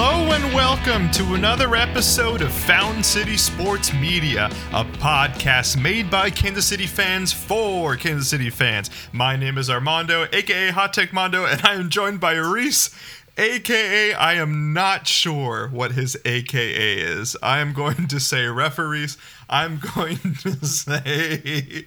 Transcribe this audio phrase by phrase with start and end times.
[0.00, 6.30] Hello and welcome to another episode of Fountain City Sports Media, a podcast made by
[6.30, 8.90] Kansas City fans for Kansas City fans.
[9.10, 12.94] My name is Armando, aka Hot Tech Mondo, and I am joined by Reese,
[13.36, 17.36] aka I am not sure what his aka is.
[17.42, 19.18] I am going to say referees.
[19.50, 21.86] I'm going to say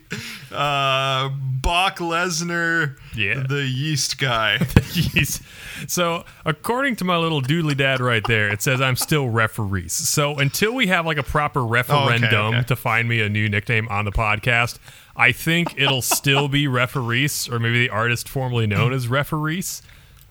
[0.51, 3.43] uh, Bach Lesnar, Yeah.
[3.47, 4.57] the yeast guy.
[4.59, 5.41] Jeez.
[5.87, 9.93] So, according to my little doodly dad right there, it says I'm still referees.
[9.93, 12.63] So, until we have like a proper referendum okay.
[12.67, 14.79] to find me a new nickname on the podcast,
[15.15, 19.81] I think it'll still be referees, or maybe the artist formerly known as referees.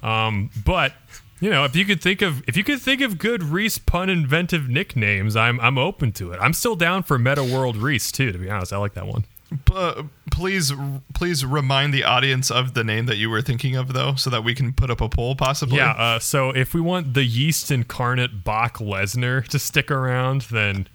[0.03, 0.95] Um, but
[1.41, 4.11] you know, if you could think of if you could think of good Reese pun
[4.11, 6.39] inventive nicknames, I'm I'm open to it.
[6.41, 8.31] I'm still down for Meta World Reese too.
[8.33, 9.25] To be honest, I like that one.
[9.73, 10.73] Uh, please,
[11.15, 14.45] please remind the audience of the name that you were thinking of, though, so that
[14.45, 15.79] we can put up a poll, possibly.
[15.79, 15.93] Yeah.
[15.93, 20.87] Uh, so if we want the yeast incarnate Bach Lesnar to stick around, then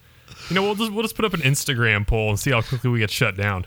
[0.50, 2.89] you know we'll just we'll just put up an Instagram poll and see how quickly
[2.89, 3.66] we get shut down.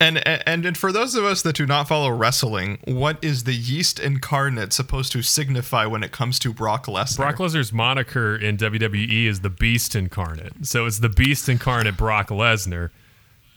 [0.00, 3.54] And, and and for those of us that do not follow wrestling, what is the
[3.54, 7.16] yeast incarnate supposed to signify when it comes to Brock Lesnar?
[7.16, 12.28] Brock Lesnar's moniker in WWE is the Beast Incarnate, so it's the Beast Incarnate Brock
[12.28, 12.90] Lesnar.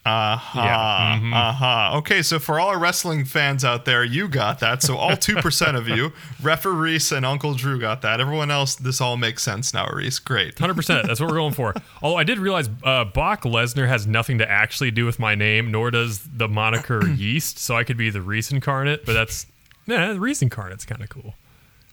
[0.06, 0.62] Uh-huh.
[0.62, 1.20] Yeah.
[1.20, 1.34] Mhm.
[1.34, 1.98] Uh-huh.
[1.98, 4.84] Okay, so for all our wrestling fans out there, you got that.
[4.84, 8.20] So all 2% of you, Refer Reese and Uncle Drew got that.
[8.22, 10.20] Everyone else, this all makes sense now, Reese.
[10.20, 10.60] Great.
[10.60, 11.08] Hundred percent.
[11.08, 11.74] That's what we're going for.
[12.04, 15.72] Although I did realize uh, Bach Lesnar has nothing to actually do with my name,
[15.72, 17.58] nor does the moniker Yeast.
[17.58, 19.48] So I could be the Reese Incarnate, but that's
[19.88, 21.34] yeah, the Reese Incarnate's kind of cool.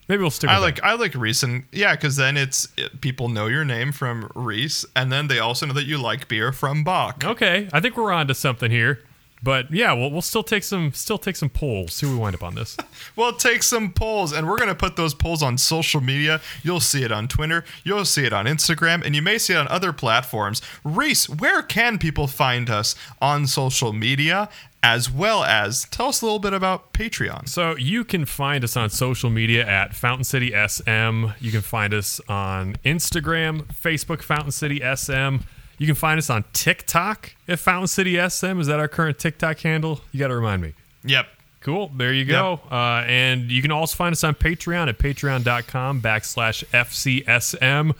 [0.08, 0.48] Maybe we'll stick.
[0.48, 0.84] With I like that.
[0.84, 4.84] I like Reese and yeah, because then it's it, people know your name from Reese,
[4.96, 7.24] and then they also know that you like beer from Bach.
[7.24, 9.00] Okay, I think we're on to something here.
[9.42, 11.94] But yeah, we'll, we'll still take some still take some polls.
[11.94, 12.76] See where we wind up on this.
[13.16, 16.40] we'll take some polls, and we're gonna put those polls on social media.
[16.62, 19.56] You'll see it on Twitter, you'll see it on Instagram, and you may see it
[19.56, 20.62] on other platforms.
[20.84, 24.48] Reese, where can people find us on social media,
[24.82, 27.48] as well as tell us a little bit about Patreon?
[27.48, 31.26] So you can find us on social media at Fountain City SM.
[31.40, 35.38] You can find us on Instagram, Facebook, Fountain City SM.
[35.82, 38.60] You can find us on TikTok at Fountain City SM.
[38.60, 40.00] Is that our current TikTok handle?
[40.12, 40.74] You got to remind me.
[41.02, 41.26] Yep.
[41.60, 41.90] Cool.
[41.96, 42.60] There you go.
[42.70, 47.96] Uh, and you can also find us on Patreon at patreon.com backslash FCSM,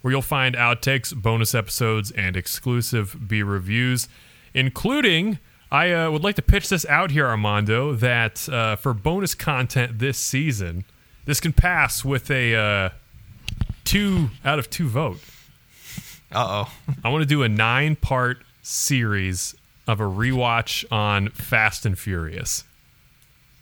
[0.00, 4.06] where you'll find outtakes, bonus episodes, and exclusive B reviews,
[4.54, 5.40] including.
[5.72, 9.98] I uh, would like to pitch this out here, Armando, that uh, for bonus content
[9.98, 10.84] this season,
[11.24, 12.88] this can pass with a uh,
[13.82, 15.18] two out of two vote.
[16.32, 16.72] Uh oh.
[17.02, 19.54] I want to do a nine part series
[19.86, 22.64] of a rewatch on Fast and Furious.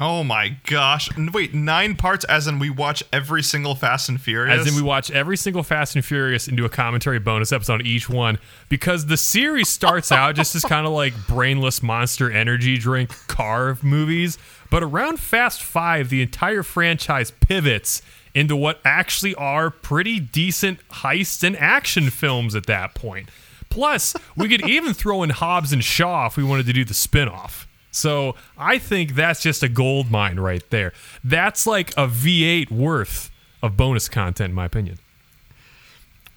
[0.00, 1.09] Oh my gosh.
[1.17, 4.62] Wait, nine parts as in we watch every single Fast and Furious?
[4.62, 7.75] As in, we watch every single Fast and Furious and do a commentary bonus episode
[7.75, 12.33] on each one because the series starts out just as kind of like brainless monster
[12.33, 14.39] energy drink car movies.
[14.71, 18.03] But around Fast Five, the entire franchise pivots
[18.34, 23.28] into what actually are pretty decent heist and action films at that point.
[23.69, 26.94] Plus, we could even throw in Hobbs and Shaw if we wanted to do the
[26.94, 27.66] spin off.
[27.91, 30.92] So I think that's just a gold mine right there.
[31.22, 33.31] That's like a V8 worth
[33.62, 34.98] of bonus content, in my opinion.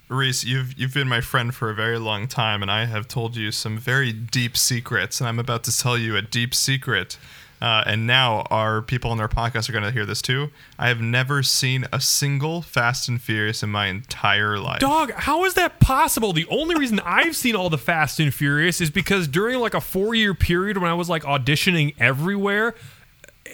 [0.08, 3.36] Reese, you've you've been my friend for a very long time, and I have told
[3.36, 7.18] you some very deep secrets, and I'm about to tell you a deep secret.
[7.62, 10.50] Uh, and now our people on our podcast are going to hear this too.
[10.78, 14.80] I have never seen a single Fast and Furious in my entire life.
[14.80, 16.34] Dog, how is that possible?
[16.34, 19.82] The only reason I've seen all the Fast and Furious is because during like a
[19.82, 22.76] four year period when I was like auditioning everywhere.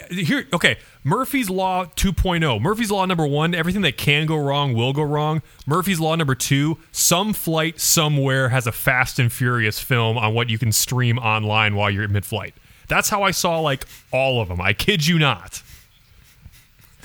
[0.10, 2.62] Here, okay, Murphy's Law 2.0.
[2.62, 5.42] Murphy's Law number one, everything that can go wrong will go wrong.
[5.68, 10.50] Murphy's Law number two, some flight somewhere has a Fast and Furious film on what
[10.50, 12.56] you can stream online while you're in mid flight.
[12.92, 14.60] That's how I saw like all of them.
[14.60, 15.64] I kid you not.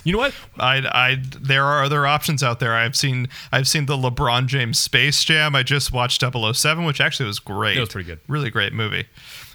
[0.02, 0.34] You know what?
[0.58, 2.74] I, I, there are other options out there.
[2.74, 5.54] I've seen, I've seen the LeBron James Space Jam.
[5.54, 7.76] I just watched 007, which actually was great.
[7.76, 8.18] It was pretty good.
[8.26, 9.06] Really great movie.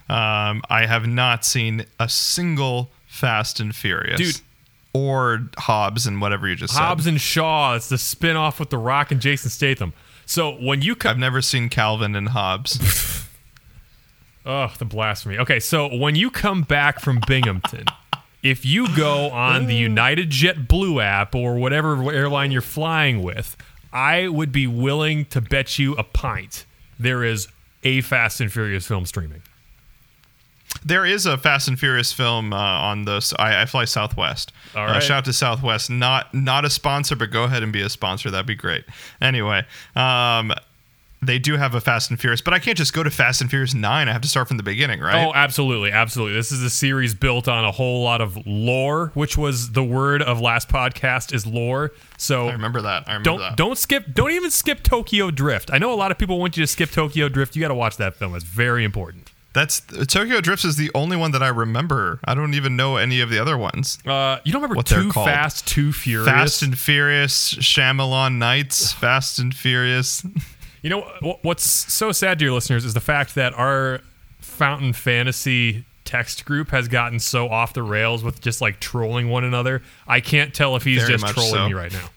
[0.08, 4.42] Um, I have not seen a single Fast and Furious, Dude.
[4.94, 6.86] or Hobbs and whatever you just Hobbs said.
[6.88, 7.76] Hobbs and Shaw.
[7.76, 9.92] It's the spin off with The Rock and Jason Statham.
[10.26, 13.28] So when you come, I've never seen Calvin and Hobbes.
[14.46, 15.38] oh, the blasphemy.
[15.40, 17.86] Okay, so when you come back from Binghamton,
[18.44, 23.56] if you go on the United Jet Blue app or whatever airline you're flying with,
[23.94, 26.66] I would be willing to bet you a pint
[27.02, 27.48] there is
[27.84, 29.42] a Fast and Furious film streaming.
[30.86, 34.54] There is a Fast and Furious film uh, on the I, I Fly Southwest.
[34.76, 35.90] All Uh, shout out to Southwest.
[35.90, 38.30] Not not a sponsor, but go ahead and be a sponsor.
[38.30, 38.86] That'd be great.
[39.20, 39.66] Anyway,
[39.96, 40.54] um,
[41.24, 43.50] they do have a Fast and Furious, but I can't just go to Fast and
[43.50, 44.10] Furious Nine.
[44.10, 45.24] I have to start from the beginning, right?
[45.26, 46.34] Oh, absolutely, absolutely.
[46.36, 50.24] This is a series built on a whole lot of lore, which was the word
[50.24, 51.92] of last podcast is lore.
[52.18, 53.04] So I remember that.
[53.08, 53.56] I remember don't that.
[53.56, 55.70] don't skip don't even skip Tokyo Drift.
[55.72, 57.56] I know a lot of people want you to skip Tokyo Drift.
[57.56, 58.34] You got to watch that film.
[58.36, 59.32] It's very important.
[59.54, 62.20] That's Tokyo Drifts is the only one that I remember.
[62.24, 64.00] I don't even know any of the other ones.
[64.06, 65.28] Uh, you don't remember What they're Too called.
[65.28, 66.28] Fast, Too Furious?
[66.30, 70.26] Fast and Furious, Shyamalan Nights, Fast and Furious.
[70.82, 74.02] You know what's so sad, dear listeners, is the fact that our
[74.40, 79.44] Fountain Fantasy text group has gotten so off the rails with just like trolling one
[79.44, 79.82] another.
[80.08, 81.68] I can't tell if he's Very just trolling so.
[81.68, 82.10] me right now.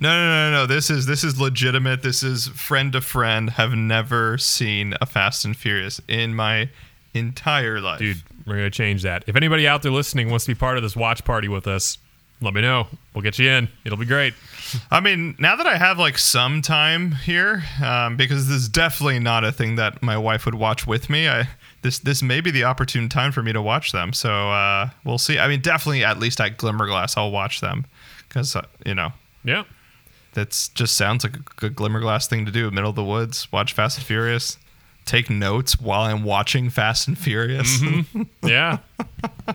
[0.00, 0.66] No, no, no, no, no.
[0.66, 2.02] This is this is legitimate.
[2.02, 3.50] This is friend to friend.
[3.50, 6.70] Have never seen a Fast and Furious in my
[7.12, 7.98] entire life.
[7.98, 9.24] Dude, we're gonna change that.
[9.26, 11.98] If anybody out there listening wants to be part of this watch party with us,
[12.40, 12.86] let me know.
[13.14, 13.68] We'll get you in.
[13.84, 14.34] It'll be great.
[14.90, 19.18] I mean, now that I have like some time here, um, because this is definitely
[19.20, 21.28] not a thing that my wife would watch with me.
[21.28, 21.48] I
[21.82, 24.12] this this may be the opportune time for me to watch them.
[24.12, 25.38] So uh, we'll see.
[25.38, 27.86] I mean, definitely at least at Glimmerglass, I'll watch them
[28.28, 29.12] because uh, you know
[29.44, 29.64] Yeah.
[30.32, 32.70] that's just sounds like a good Glimmerglass thing to do.
[32.70, 34.58] Middle of the woods, watch Fast and Furious,
[35.04, 37.80] take notes while I'm watching Fast and Furious.
[38.42, 38.78] Yeah.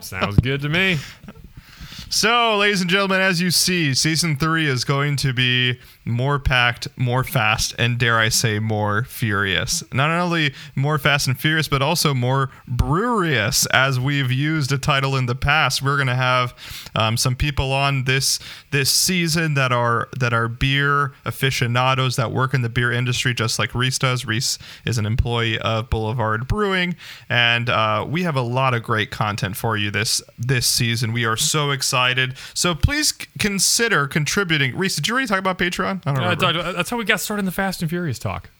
[0.00, 0.98] Sounds good to me.
[2.12, 5.78] So, ladies and gentlemen, as you see, season three is going to be
[6.10, 9.82] more packed, more fast, and dare I say, more furious.
[9.92, 13.66] Not only more fast and furious, but also more brewerious.
[13.72, 16.54] As we've used a title in the past, we're going to have
[16.94, 18.38] um, some people on this
[18.70, 23.58] this season that are that are beer aficionados that work in the beer industry, just
[23.58, 24.24] like Reese does.
[24.24, 26.96] Reese is an employee of Boulevard Brewing,
[27.28, 31.12] and uh, we have a lot of great content for you this this season.
[31.12, 32.34] We are so excited.
[32.54, 34.76] So please consider contributing.
[34.76, 35.99] Reese, did you already talk about Patreon?
[36.06, 36.72] I don't Uh, remember.
[36.72, 38.50] That's how we got started in the Fast and Furious talk.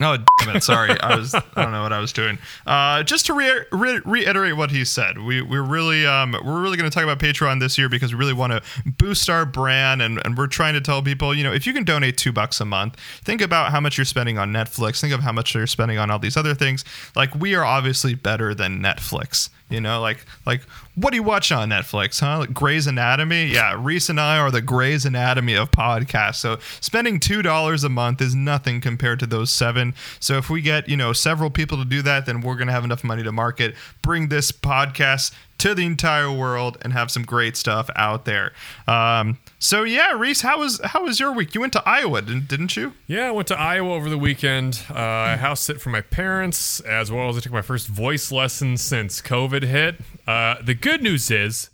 [0.00, 0.62] Oh, damn it.
[0.62, 0.90] Sorry.
[1.00, 2.38] I was, I don't know what I was doing.
[2.64, 6.76] Uh, just to re- re- reiterate what he said, we, we're really, um, we're really
[6.76, 10.00] going to talk about Patreon this year because we really want to boost our brand.
[10.00, 12.60] And, and we're trying to tell people, you know, if you can donate two bucks
[12.60, 12.94] a month,
[13.24, 15.00] think about how much you're spending on Netflix.
[15.00, 16.84] Think of how much you're spending on all these other things.
[17.16, 19.50] Like we are obviously better than Netflix.
[19.68, 20.62] You know, like like
[21.00, 22.38] what do you watch on Netflix, huh?
[22.38, 23.46] Like Grey's Anatomy?
[23.46, 26.36] Yeah, Reese and I are the Grey's Anatomy of podcasts.
[26.36, 29.94] So spending two dollars a month is nothing compared to those seven.
[30.20, 32.84] So if we get, you know, several people to do that, then we're gonna have
[32.84, 37.56] enough money to market, bring this podcast to the entire world and have some great
[37.56, 38.52] stuff out there.
[38.86, 41.54] Um, so yeah, Reese, how was how was your week?
[41.54, 42.94] You went to Iowa, didn't, didn't you?
[43.06, 44.82] Yeah, I went to Iowa over the weekend.
[44.90, 48.30] Uh, I house sit for my parents, as well as I took my first voice
[48.30, 49.96] lesson since COVID hit.
[50.26, 51.70] Uh, the good news is,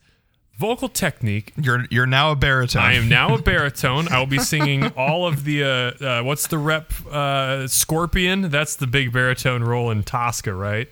[0.58, 1.52] vocal technique.
[1.56, 2.82] You're you're now a baritone.
[2.82, 4.08] I am now a baritone.
[4.08, 6.92] I will be singing all of the uh, uh, what's the rep?
[7.10, 8.50] Uh, Scorpion.
[8.50, 10.88] That's the big baritone role in Tosca, right?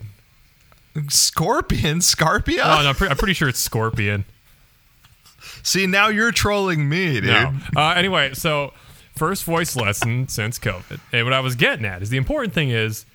[1.08, 2.60] Scorpion, Scarpia.
[2.62, 4.24] Oh, no, I'm, pre- I'm pretty sure it's Scorpion.
[5.62, 7.24] See, now you're trolling me, dude.
[7.24, 7.52] No.
[7.76, 8.72] Uh, anyway, so
[9.16, 11.00] first voice lesson since COVID.
[11.12, 13.06] And what I was getting at is the important thing is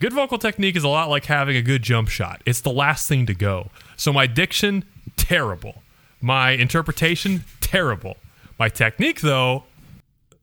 [0.00, 2.42] good vocal technique is a lot like having a good jump shot.
[2.44, 3.70] It's the last thing to go.
[3.96, 4.84] So my diction,
[5.16, 5.82] terrible.
[6.20, 8.16] My interpretation, terrible.
[8.58, 9.64] My technique, though,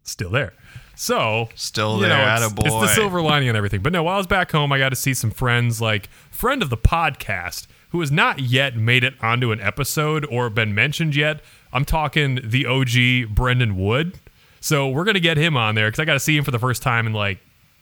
[0.03, 0.53] still there.
[0.99, 2.65] So Still you there, know, it's, attaboy.
[2.65, 3.81] it's the silver lining and everything.
[3.81, 6.61] But no, while I was back home, I got to see some friends, like friend
[6.61, 11.15] of the podcast, who has not yet made it onto an episode or been mentioned
[11.15, 11.39] yet.
[11.71, 14.19] I'm talking the OG Brendan Wood.
[14.59, 16.59] So we're gonna get him on there because I got to see him for the
[16.59, 17.39] first time in like,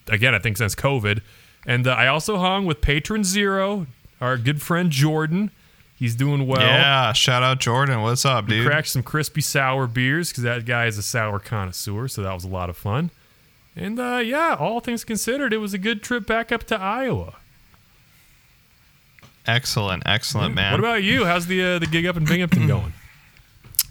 [0.09, 1.21] again, I think since COVID.
[1.65, 3.87] And uh, I also hung with Patron Zero,
[4.21, 5.49] our good friend Jordan.
[5.97, 6.61] He's doing well.
[6.61, 8.03] Yeah, shout out Jordan.
[8.03, 8.67] What's up, dude?
[8.67, 12.43] Cracked some crispy sour beers because that guy is a sour connoisseur, so that was
[12.43, 13.09] a lot of fun.
[13.75, 17.37] And uh, yeah, all things considered, it was a good trip back up to Iowa.
[19.47, 20.73] Excellent, excellent, man.
[20.73, 21.25] What about you?
[21.25, 22.93] How's the uh, the gig up in Binghamton going?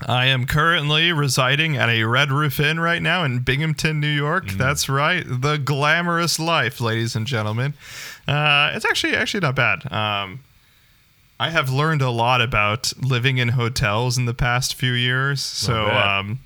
[0.06, 4.46] I am currently residing at a Red Roof Inn right now in Binghamton, New York.
[4.46, 4.58] Mm.
[4.58, 7.75] That's right, the glamorous life, ladies and gentlemen.
[8.28, 9.90] Uh, it's actually actually not bad.
[9.90, 10.40] Um,
[11.38, 15.43] I have learned a lot about living in hotels in the past few years.
[15.43, 16.40] So um,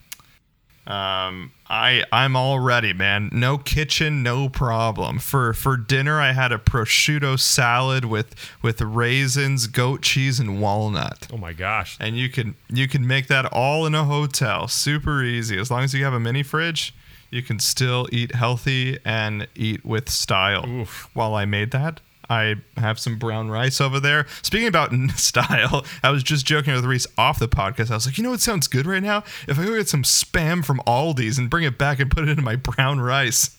[0.87, 3.29] um, I I'm all ready, man.
[3.31, 5.19] No kitchen, no problem.
[5.21, 11.29] For for dinner, I had a prosciutto salad with with raisins, goat cheese, and walnut
[11.33, 11.97] Oh my gosh.
[12.01, 15.85] and you can you can make that all in a hotel super easy as long
[15.85, 16.93] as you have a mini fridge
[17.31, 21.09] you can still eat healthy and eat with style Oof.
[21.15, 24.27] while i made that I have some brown rice over there.
[24.43, 27.91] Speaking about style, I was just joking with Reese off the podcast.
[27.91, 29.25] I was like, you know what sounds good right now?
[29.49, 32.31] If I go get some spam from Aldi's and bring it back and put it
[32.31, 33.57] into my brown rice.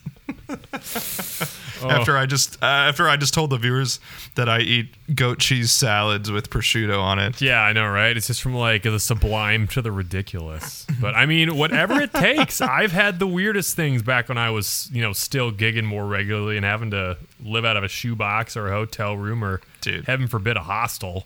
[1.90, 4.00] After I just uh, after I just told the viewers
[4.36, 7.42] that I eat goat cheese salads with prosciutto on it.
[7.42, 8.16] Yeah, I know, right?
[8.16, 10.86] It's just from like the sublime to the ridiculous.
[11.00, 12.62] But I mean, whatever it takes.
[12.62, 16.58] I've had the weirdest things back when I was, you know, still gigging more regularly
[16.58, 20.06] and having to live out of a shoebox or a hotel room or, Dude.
[20.06, 21.26] heaven forbid, a hostel.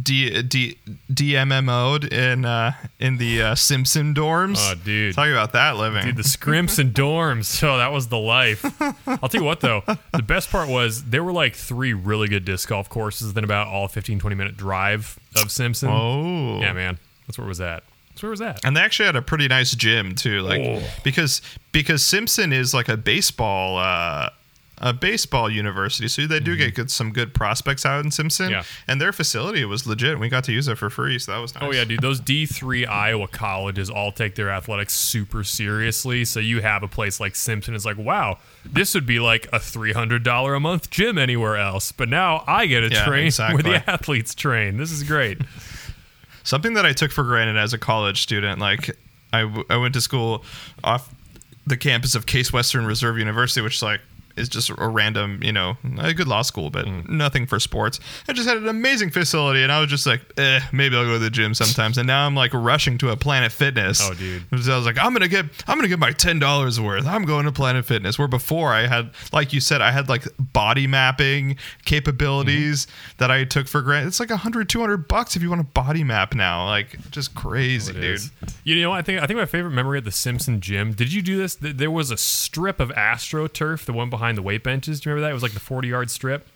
[0.00, 0.76] D D
[1.12, 4.56] DMMO'd in uh, in the uh, Simpson dorms.
[4.58, 5.14] Oh, dude.
[5.14, 6.04] talk about that living.
[6.04, 7.62] Dude, the scrimps and dorms.
[7.66, 8.64] Oh, that was the life.
[9.08, 9.82] I'll tell you what, though.
[10.12, 13.66] The best part was there were like three really good disc golf courses, then about
[13.68, 15.88] all 15, 20 minute drive of Simpson.
[15.90, 16.98] oh, Yeah, man.
[17.26, 17.82] That's where it was at.
[18.10, 18.64] That's where it was at.
[18.64, 20.82] And they actually had a pretty nice gym too, like Oh.
[21.02, 24.30] because because Simpson is like a baseball uh,
[24.78, 28.46] a baseball university, so they do get good, some good prospects out in Simpson.
[28.46, 28.52] Mm-hmm.
[28.52, 28.62] Yeah.
[28.86, 30.18] And their facility was legit.
[30.18, 31.64] We got to use it for free, so that was nice.
[31.64, 32.02] Oh yeah, dude.
[32.02, 36.24] Those D three Iowa colleges all take their athletics super seriously.
[36.26, 37.74] So you have a place like Simpson.
[37.74, 41.56] It's like, wow, this would be like a three hundred dollar a month gym anywhere
[41.56, 41.90] else.
[41.92, 43.62] But now I get a Yeah, train exactly.
[43.62, 44.76] where the athletes train.
[44.76, 45.38] This is great.
[46.42, 48.96] Something that I took for granted as a college student, like
[49.32, 50.44] I, w- I went to school
[50.84, 51.12] off
[51.66, 54.00] the campus of Case Western Reserve University, which is like
[54.36, 57.08] is just a random, you know, a good law school, but Mm.
[57.08, 57.98] nothing for sports.
[58.28, 61.14] I just had an amazing facility, and I was just like, eh, maybe I'll go
[61.14, 61.98] to the gym sometimes.
[61.98, 64.00] And now I'm like rushing to a Planet Fitness.
[64.02, 64.42] Oh, dude.
[64.62, 67.06] So I was like, I'm gonna get, I'm gonna get my ten dollars worth.
[67.06, 68.18] I'm going to Planet Fitness.
[68.18, 73.14] Where before I had, like you said, I had like body mapping capabilities Mm-hmm.
[73.18, 74.08] that I took for granted.
[74.08, 76.66] It's like 100, 200 bucks if you want a body map now.
[76.66, 78.04] Like just crazy, It dude.
[78.04, 78.30] is.
[78.64, 80.92] You know, I think I think my favorite memory at the Simpson gym.
[80.92, 81.56] Did you do this?
[81.60, 85.00] There was a strip of AstroTurf, the one behind the weight benches.
[85.00, 85.30] Do you remember that?
[85.30, 86.46] It was like the forty yard strip,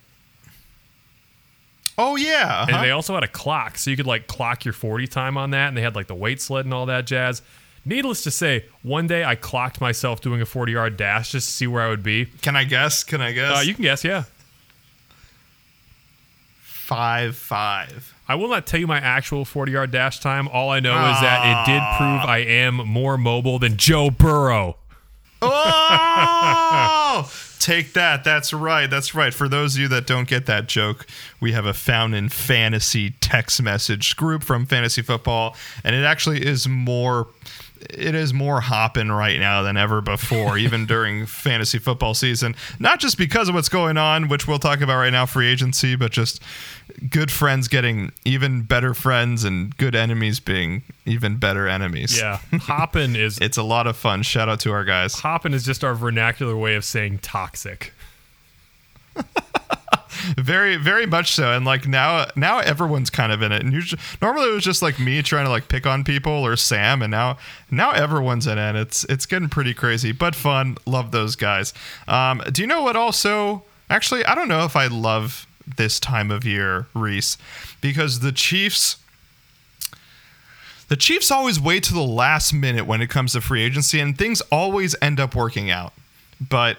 [1.97, 2.63] Oh yeah.
[2.63, 2.83] and uh-huh.
[2.83, 5.69] they also had a clock, so you could like clock your forty time on that.
[5.69, 7.43] And they had like the weight sled and all that jazz.
[7.85, 11.53] Needless to say, one day I clocked myself doing a forty yard dash just to
[11.55, 12.27] see where I would be.
[12.27, 13.05] Can I guess?
[13.05, 13.59] Can I guess?
[13.59, 14.25] Uh, you can guess, yeah.
[16.91, 18.15] five five.
[18.27, 20.47] I will not tell you my actual 40 yard dash time.
[20.49, 24.77] All I know is that it did prove I am more mobile than Joe Burrow.
[25.43, 27.29] Oh,
[27.61, 28.25] take that.
[28.25, 28.89] That's right.
[28.89, 29.33] That's right.
[29.33, 31.07] For those of you that don't get that joke,
[31.41, 36.67] we have a Fountain Fantasy text message group from Fantasy Football, and it actually is
[36.67, 37.29] more.
[37.89, 42.55] It is more hopping right now than ever before, even during fantasy football season.
[42.79, 45.97] Not just because of what's going on, which we'll talk about right now, free agency,
[45.97, 46.43] but just
[47.09, 52.19] good friends getting even better friends and good enemies being even better enemies.
[52.19, 52.39] Yeah.
[52.53, 54.23] Hoppin' is It's a lot of fun.
[54.23, 55.15] Shout out to our guys.
[55.15, 57.93] hoppin' is just our vernacular way of saying toxic.
[60.37, 64.01] very very much so and like now now everyone's kind of in it and usually
[64.21, 67.11] normally it was just like me trying to like pick on people or sam and
[67.11, 67.39] now
[67.71, 71.73] now everyone's in it it's it's getting pretty crazy but fun love those guys
[72.09, 75.47] um do you know what also actually i don't know if i love
[75.77, 77.37] this time of year reese
[77.81, 78.97] because the chiefs
[80.91, 84.19] the Chiefs always wait to the last minute when it comes to free agency, and
[84.19, 85.93] things always end up working out.
[86.41, 86.79] But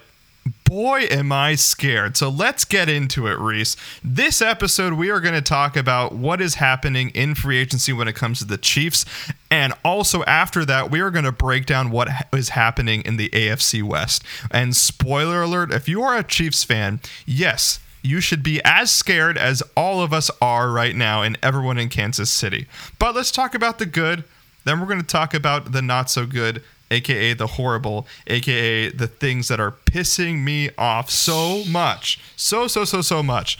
[0.64, 2.16] boy, am I scared.
[2.16, 3.76] So let's get into it, Reese.
[4.02, 8.08] This episode, we are going to talk about what is happening in free agency when
[8.08, 9.04] it comes to the Chiefs.
[9.50, 13.28] And also, after that, we are going to break down what is happening in the
[13.30, 14.24] AFC West.
[14.50, 19.38] And spoiler alert if you are a Chiefs fan, yes, you should be as scared
[19.38, 22.66] as all of us are right now and everyone in Kansas City.
[22.98, 24.24] But let's talk about the good.
[24.64, 29.06] Then we're going to talk about the not so good, aka the horrible, aka the
[29.06, 32.20] things that are pissing me off so much.
[32.36, 33.58] So, so, so, so much.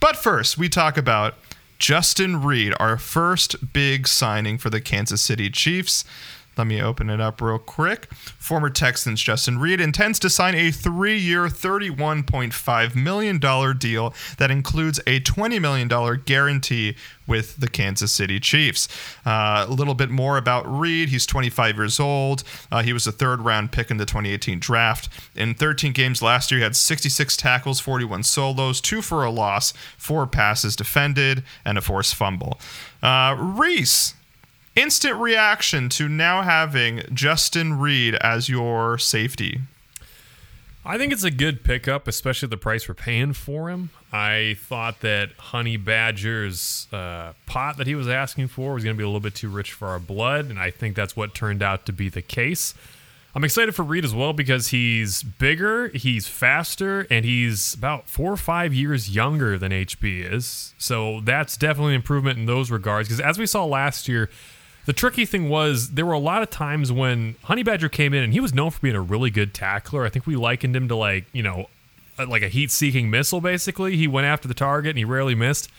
[0.00, 1.34] But first, we talk about
[1.78, 6.04] Justin Reid, our first big signing for the Kansas City Chiefs.
[6.56, 8.12] Let me open it up real quick.
[8.14, 13.38] Former Texans Justin Reid intends to sign a three year, $31.5 million
[13.78, 16.96] deal that includes a $20 million guarantee
[17.26, 18.88] with the Kansas City Chiefs.
[19.24, 21.08] Uh, a little bit more about Reid.
[21.08, 22.44] He's 25 years old.
[22.70, 25.08] Uh, he was a third round pick in the 2018 draft.
[25.34, 29.72] In 13 games last year, he had 66 tackles, 41 solos, two for a loss,
[29.96, 32.60] four passes defended, and a forced fumble.
[33.02, 34.14] Uh, Reese,
[34.76, 39.60] instant reaction to now having Justin Reid as your safety.
[40.86, 43.88] I think it's a good pickup, especially the price we're paying for him.
[44.12, 48.98] I thought that Honey Badger's uh, pot that he was asking for was going to
[48.98, 51.62] be a little bit too rich for our blood, and I think that's what turned
[51.62, 52.74] out to be the case.
[53.34, 58.30] I'm excited for Reid as well because he's bigger, he's faster, and he's about four
[58.30, 60.74] or five years younger than HB is.
[60.78, 63.08] So that's definitely an improvement in those regards.
[63.08, 64.30] Because as we saw last year,
[64.86, 68.22] the tricky thing was there were a lot of times when Honey Badger came in
[68.22, 70.04] and he was known for being a really good tackler.
[70.04, 71.68] I think we likened him to like, you know,
[72.18, 73.96] like a heat seeking missile basically.
[73.96, 75.70] He went after the target and he rarely missed.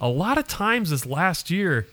[0.00, 1.86] A lot of times this last year,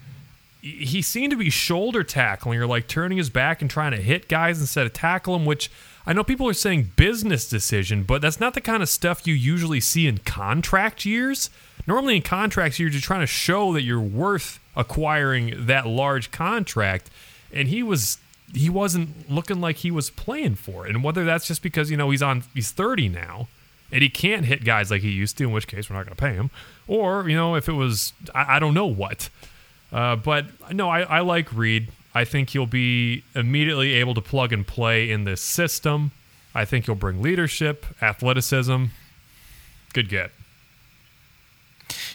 [0.61, 4.29] he seemed to be shoulder tackling or like turning his back and trying to hit
[4.29, 5.69] guys instead of tackle them, which
[6.05, 9.33] I know people are saying business decision, but that's not the kind of stuff you
[9.33, 11.49] usually see in contract years.
[11.85, 17.09] Normally, in contracts, you're just trying to show that you're worth acquiring that large contract,
[17.51, 18.17] and he was
[18.53, 20.91] he wasn't looking like he was playing for it.
[20.91, 23.47] And whether that's just because you know he's on he's 30 now
[23.91, 26.15] and he can't hit guys like he used to, in which case we're not going
[26.15, 26.49] to pay him,
[26.87, 29.29] or you know if it was I, I don't know what.
[29.91, 31.89] Uh, but no, I, I like Reid.
[32.15, 36.11] I think he'll be immediately able to plug and play in this system.
[36.55, 38.85] I think he'll bring leadership, athleticism.
[39.93, 40.31] Good get.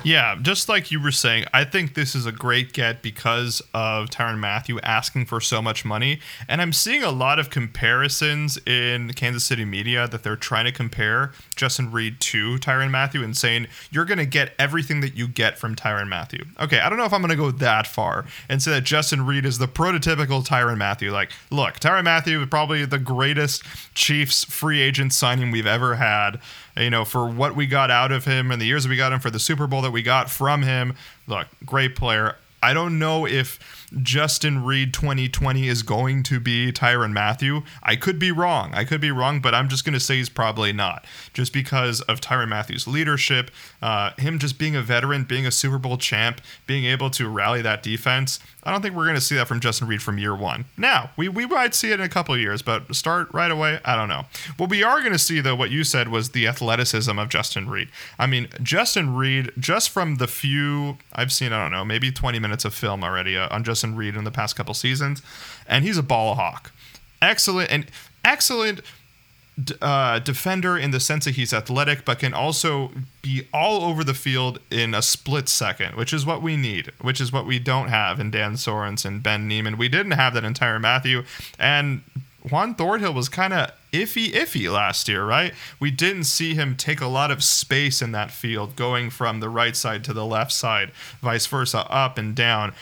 [0.05, 4.11] Yeah, just like you were saying, I think this is a great get because of
[4.11, 6.21] Tyrann Mathieu asking for so much money.
[6.49, 10.73] And I'm seeing a lot of comparisons in Kansas City media that they're trying to
[10.73, 15.29] compare Justin Reid to Tyrann Mathieu and saying, you're going to get everything that you
[15.29, 16.45] get from Tyrann Mathieu.
[16.61, 19.27] Okay, I don't know if I'm going to go that far and say that Justin
[19.27, 21.11] Reid is the prototypical Tyrann Mathieu.
[21.11, 23.63] Like, look, Tyrann Mathieu is probably the greatest
[23.95, 26.41] Chiefs free agent signing we've ever had
[26.79, 29.21] you know, for what we got out of him and the years we got him
[29.21, 30.95] for the Super Bowl that we got from him.
[31.27, 32.37] Look, great player.
[32.63, 37.63] I don't know if Justin Reid 2020 is going to be Tyrann Mathieu.
[37.83, 38.73] I could be wrong.
[38.75, 41.05] I could be wrong, but I'm just going to say he's probably not.
[41.33, 45.79] Just because of Tyrann Mathieu's leadership, uh, him just being a veteran, being a Super
[45.79, 48.41] Bowl champ, being able to rally that defense.
[48.65, 50.67] I don't think we're going to see that from Justin Reid from year one.
[50.77, 53.97] Now, we, we might see it in a couple years, but start right away, I
[53.97, 54.27] don't know.
[54.59, 57.71] What we are going to see, though, what you said was the athleticism of Justin
[57.71, 57.89] Reid.
[58.19, 62.39] I mean, Justin Reid, just from the few I've seen, I don't know, maybe 20
[62.39, 65.23] minutes of film already uh, on Justin Justin Reid in the past couple seasons,
[65.69, 66.73] and he's a ball hawk.
[67.23, 67.87] Excellent and
[68.25, 68.81] excellent
[69.81, 72.91] uh, defender in the sense that he's athletic, but can also
[73.23, 77.21] be all over the field in a split second, which is what we need, which
[77.21, 79.79] is what we don't have in Dan Sorensen, and Ben Niemann.
[79.79, 81.23] We didn't have that entire Matthew,
[81.57, 82.03] and
[82.51, 85.53] Juan Thornhill was kind of iffy, iffy last year, right?
[85.81, 89.49] We didn't see him take a lot of space in that field, going from the
[89.49, 92.75] right side to the left side, vice versa, up and down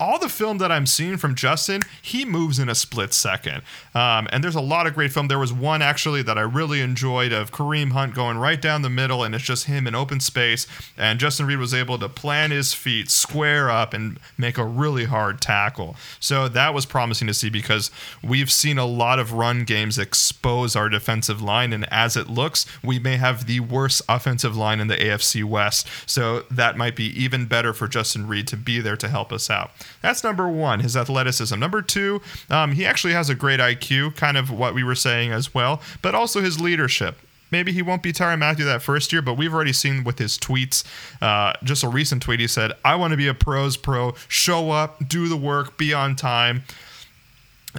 [0.00, 3.62] all the film that I'm seeing from Justin, he moves in a split second.
[3.94, 5.28] Um, and there's a lot of great film.
[5.28, 8.90] There was one actually that I really enjoyed of Kareem Hunt going right down the
[8.90, 10.66] middle, and it's just him in open space.
[10.96, 15.06] And Justin Reid was able to plant his feet, square up, and make a really
[15.06, 15.96] hard tackle.
[16.20, 17.90] So that was promising to see because
[18.22, 21.72] we've seen a lot of run games expose our defensive line.
[21.72, 25.88] And as it looks, we may have the worst offensive line in the AFC West.
[26.06, 29.50] So that might be even better for Justin Reid to be there to help us
[29.50, 29.72] out.
[30.02, 31.58] That's number one, his athleticism.
[31.58, 32.20] Number two,
[32.50, 35.80] um, he actually has a great IQ, kind of what we were saying as well,
[36.02, 37.18] but also his leadership.
[37.50, 40.38] Maybe he won't be Tyrann Mathieu that first year, but we've already seen with his
[40.38, 40.84] tweets.
[41.22, 44.70] Uh, just a recent tweet, he said, I want to be a pros pro, show
[44.70, 46.64] up, do the work, be on time.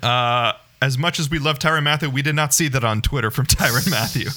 [0.02, 3.30] Uh, as much as we love Tyrann Mathieu, we did not see that on Twitter
[3.32, 4.30] from Tyrann Mathieu.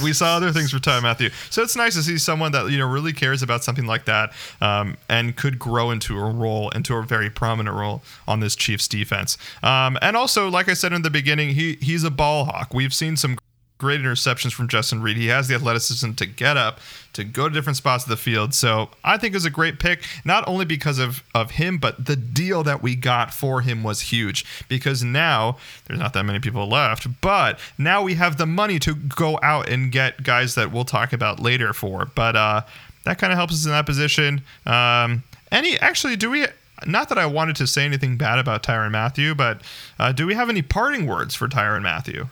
[0.04, 1.30] we saw other things from Tyrann Mathieu.
[1.50, 4.32] So it's nice to see someone that you know really cares about something like that
[4.60, 8.88] um, and could grow into a role, into a very prominent role on this Chiefs
[8.88, 9.38] defense.
[9.62, 12.74] Um, and also, like I said in the beginning, he he's a ball hawk.
[12.74, 13.38] We've seen some
[13.78, 15.16] great interceptions from Justin Reid.
[15.16, 16.80] He has the athleticism to get up,
[17.12, 18.54] to go to different spots of the field.
[18.54, 22.16] So I think is a great pick, not only because of, of him, but the
[22.16, 24.44] deal that we got for him was huge.
[24.68, 28.94] Because now there's not that many people left, but now we have the money to
[28.94, 32.06] go out and get guys that we'll talk about later for.
[32.14, 32.62] But uh,
[33.04, 34.42] that kind of helps us in that position.
[34.64, 36.46] Um, any actually, do we?
[36.86, 39.62] Not that I wanted to say anything bad about Tyrann Mathieu, but
[39.98, 42.26] uh, do we have any parting words for Tyrann Mathieu?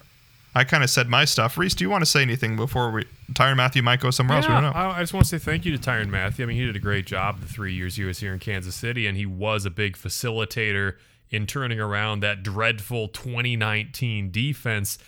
[0.55, 1.59] I kind of said my stuff.
[1.59, 4.45] Reese, do you want to say anything before we Tyrann Mathieu might go somewhere yeah,
[4.45, 4.49] else?
[4.49, 4.71] We don't know.
[4.71, 6.45] I, I just want to say thank you to Tyrann Mathieu.
[6.45, 8.75] I mean, he did a great job the three years he was here in Kansas
[8.75, 10.97] City, and he was a big facilitator
[11.31, 14.99] in turning around that dreadful 2019 defense.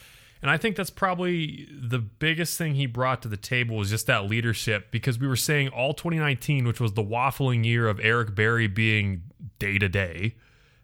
[0.42, 4.06] And I think that's probably the biggest thing he brought to the table was just
[4.08, 8.34] that leadership because we were saying all 2019, which was the waffling year of Eric
[8.34, 9.22] Berry being
[9.58, 10.34] day to day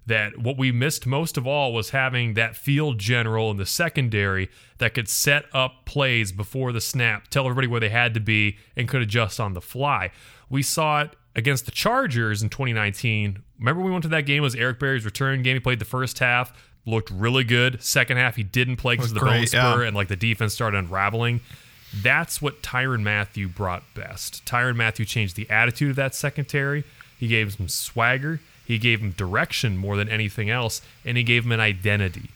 [0.06, 4.50] that what we missed most of all was having that field general in the secondary
[4.78, 8.58] that could set up plays before the snap, tell everybody where they had to be,
[8.76, 10.10] and could adjust on the fly.
[10.50, 13.42] We saw it against the Chargers in 2019.
[13.58, 15.54] Remember we went to that game it was Eric Berry's return game.
[15.54, 16.52] He played the first half,
[16.84, 17.82] looked really good.
[17.82, 19.86] Second half, he didn't play because of the bone great, spur yeah.
[19.86, 21.40] and like the defense started unraveling.
[21.94, 24.44] That's what Tyrann Mathieu brought best.
[24.46, 26.84] Tyrann Mathieu changed the attitude of that secondary.
[27.18, 28.40] He gave him swagger.
[28.64, 32.30] He gave him direction more than anything else, and he gave him an identity.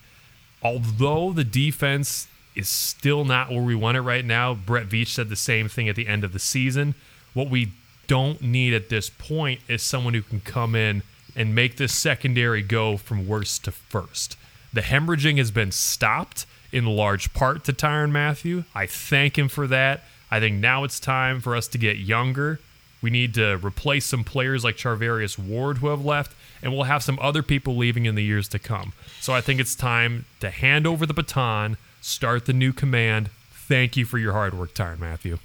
[0.61, 5.29] Although the defense is still not where we want it right now, Brett Veach said
[5.29, 6.95] the same thing at the end of the season.
[7.33, 7.71] What we
[8.07, 11.03] don't need at this point is someone who can come in
[11.35, 14.35] and make this secondary go from worst to first.
[14.73, 18.63] The hemorrhaging has been stopped in large part to Tyrann Mathieu.
[18.73, 20.03] I thank him for that.
[20.29, 22.59] I think now it's time for us to get younger.
[23.01, 27.03] We need to replace some players like Charvarius Ward who have left, and we'll have
[27.03, 28.93] some other people leaving in the years to come.
[29.19, 33.29] So I think it's time to hand over the baton, start the new command.
[33.51, 35.37] Thank you for your hard work, Tyrann Mathieu.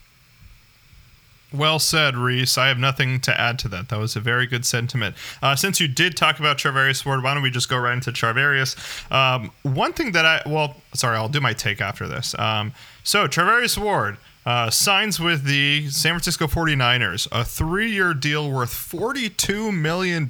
[1.53, 2.57] Well said, Reese.
[2.57, 3.91] I have nothing to add to that.
[3.91, 5.15] That was a very good sentiment.
[5.43, 8.11] Uh, since you did talk about Charvarius Ward, why don't we just go right into
[8.11, 8.75] Charvarius?
[9.13, 12.35] Um, one thing that I, well, sorry, I'll do my take after this.
[12.39, 12.73] Um,
[13.05, 18.73] so, Charvarius Ward uh, signs with the San Francisco 49ers, a three year deal worth
[18.73, 20.23] $42 million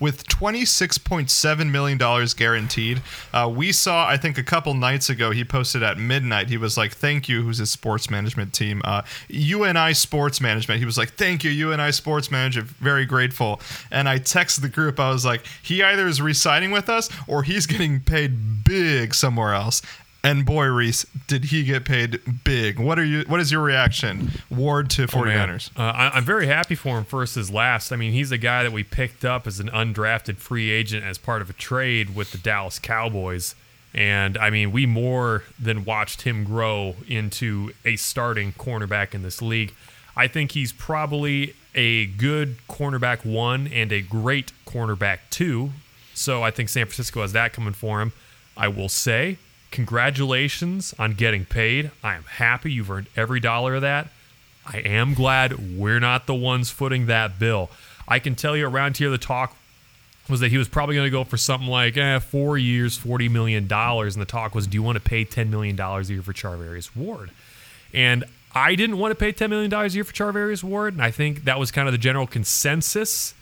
[0.00, 3.02] with $26.7 million guaranteed.
[3.32, 6.48] Uh, we saw, I think, a couple nights ago, he posted at midnight.
[6.48, 8.82] He was like, Thank you, who's his sports management team?
[8.84, 10.80] Uh, UNI Sports Management.
[10.80, 12.68] He was like, Thank you, UNI Sports Management.
[12.68, 13.60] Very grateful.
[13.90, 17.42] And I texted the group, I was like, He either is resigning with us or
[17.42, 19.82] he's getting paid big somewhere else.
[20.28, 22.78] And boy, Reese, did he get paid big?
[22.78, 23.24] What are you?
[23.28, 25.70] What is your reaction, Ward to 49ers?
[25.74, 27.92] Uh, I, I'm very happy for him first as last.
[27.92, 31.16] I mean, he's a guy that we picked up as an undrafted free agent as
[31.16, 33.54] part of a trade with the Dallas Cowboys.
[33.94, 39.40] And I mean, we more than watched him grow into a starting cornerback in this
[39.40, 39.72] league.
[40.14, 45.70] I think he's probably a good cornerback one and a great cornerback two.
[46.12, 48.12] So I think San Francisco has that coming for him.
[48.58, 49.38] I will say,
[49.70, 51.90] congratulations on getting paid.
[52.02, 54.08] I am happy you've earned every dollar of that.
[54.66, 57.70] I am glad we're not the ones footing that bill.
[58.06, 59.56] I can tell you around here the talk
[60.28, 63.30] was that he was probably going to go for something like eh, four years, $40
[63.30, 63.70] million.
[63.70, 66.94] And the talk was, do you want to pay $10 million a year for Charvarius
[66.94, 67.30] Ward?
[67.94, 70.94] And I didn't want to pay $10 million a year for Charvarius Ward.
[70.94, 73.34] And I think that was kind of the general consensus.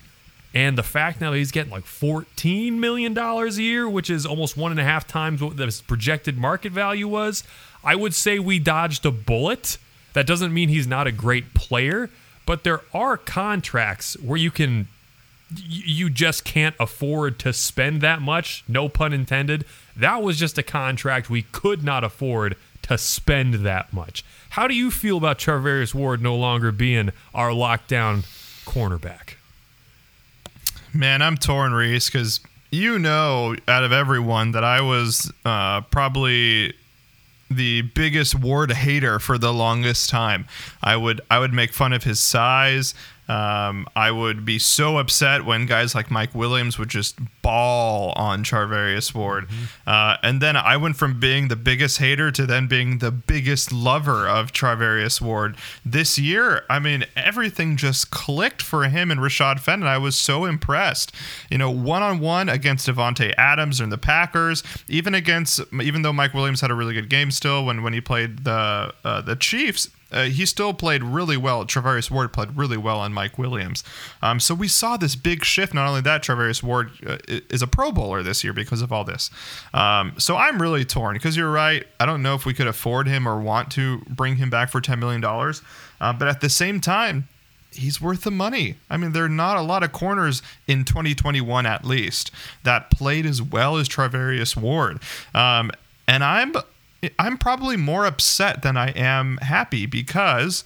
[0.54, 4.56] And the fact now that he's getting like $14 million a year, which is almost
[4.56, 7.44] one and a half times what the projected market value was,
[7.84, 9.78] I would say we dodged a bullet.
[10.14, 12.10] That doesn't mean he's not a great player,
[12.46, 14.88] but there are contracts where you can
[15.58, 19.64] you just can't afford to spend that much, no pun intended.
[19.96, 24.24] That was just a contract we could not afford to spend that much.
[24.50, 28.24] How do you feel about Charvarius Ward no longer being our lockdown
[28.64, 29.35] cornerback?
[30.96, 36.72] Man, I'm torn, Reese, because you know, out of everyone, that I was uh, probably
[37.50, 40.46] the biggest Ward hater for the longest time.
[40.82, 42.94] I would I would make fun of his size.
[43.28, 48.44] Um, I would be so upset when guys like Mike Williams would just ball on
[48.44, 49.48] Charvarius Ward.
[49.86, 53.72] Uh, and then I went from being the biggest hater to then being the biggest
[53.72, 55.56] lover of Charvarius Ward.
[55.84, 59.88] This year, I mean, everything just clicked for him and Rashad Fenton.
[59.88, 61.12] I was so impressed.
[61.50, 66.12] You know, one on one against Davante Adams and the Packers, even against, even though
[66.12, 69.36] Mike Williams had a really good game still when, when he played the uh, the
[69.36, 71.64] Chiefs, uh, he still played really well.
[71.66, 73.84] Travarius Ward played really well on Mike Williams.
[74.22, 75.74] Um, so we saw this big shift.
[75.74, 79.04] Not only that, Travarius Ward uh, is a Pro Bowler this year because of all
[79.04, 79.30] this.
[79.74, 81.86] Um, so I'm really torn because you're right.
[82.00, 84.80] I don't know if we could afford him or want to bring him back for
[84.80, 85.22] $10 million.
[85.24, 87.28] Uh, but at the same time,
[87.72, 88.76] he's worth the money.
[88.88, 92.30] I mean, there are not a lot of corners in 2021 at least
[92.62, 95.00] that played as well as Travarius Ward.
[95.34, 95.70] Um,
[96.08, 96.54] and I'm
[97.18, 100.64] I'm probably more upset than I am happy because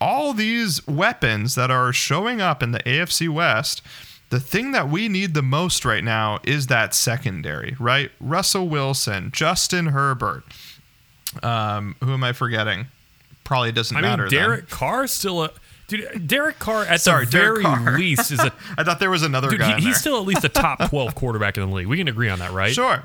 [0.00, 3.82] all these weapons that are showing up in the AFC West,
[4.30, 8.10] the thing that we need the most right now is that secondary, right?
[8.20, 10.44] Russell Wilson, Justin Herbert.
[11.42, 12.86] Um, who am I forgetting?
[13.44, 14.24] Probably doesn't I matter.
[14.24, 14.40] mean, then.
[14.40, 15.50] Derek Carr still a
[15.88, 16.26] dude.
[16.26, 17.64] Derek Carr at Sorry, the very
[17.98, 19.60] least is a I thought there was another dude.
[19.60, 19.78] guy.
[19.78, 21.86] He, he's still at least a top twelve quarterback in the league.
[21.86, 22.72] We can agree on that, right?
[22.72, 23.02] Sure.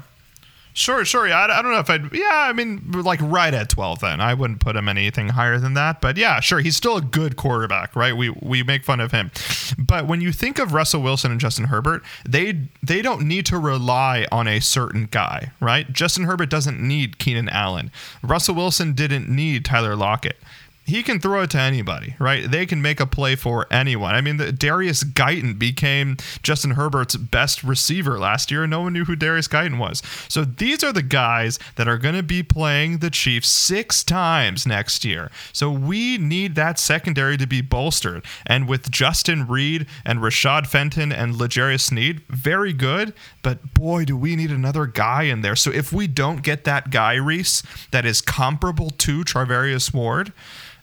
[0.74, 1.28] Sure, sure.
[1.28, 2.14] Yeah, I, I don't know if I'd.
[2.14, 4.00] Yeah, I mean, like right at twelve.
[4.00, 6.00] Then I wouldn't put him anything higher than that.
[6.00, 6.60] But yeah, sure.
[6.60, 8.16] He's still a good quarterback, right?
[8.16, 9.32] We we make fun of him,
[9.78, 13.58] but when you think of Russell Wilson and Justin Herbert, they they don't need to
[13.58, 15.92] rely on a certain guy, right?
[15.92, 17.92] Justin Herbert doesn't need Keenan Allen.
[18.24, 20.38] Russell Wilson didn't need Tyler Lockett.
[20.90, 22.50] He can throw it to anybody, right?
[22.50, 24.16] They can make a play for anyone.
[24.16, 28.94] I mean, the, Darius Guyton became Justin Herbert's best receiver last year, and no one
[28.94, 30.02] knew who Darius Guyton was.
[30.28, 34.66] So these are the guys that are going to be playing the Chiefs six times
[34.66, 35.32] next year.
[35.54, 38.26] So we need that secondary to be bolstered.
[38.46, 43.14] And with Justin Reid and Rashad Fenton and L'Jarius Sneed, very good.
[43.42, 45.56] But boy, do we need another guy in there.
[45.56, 50.34] So if we don't get that guy, Reese, that is comparable to Charvarius Ward,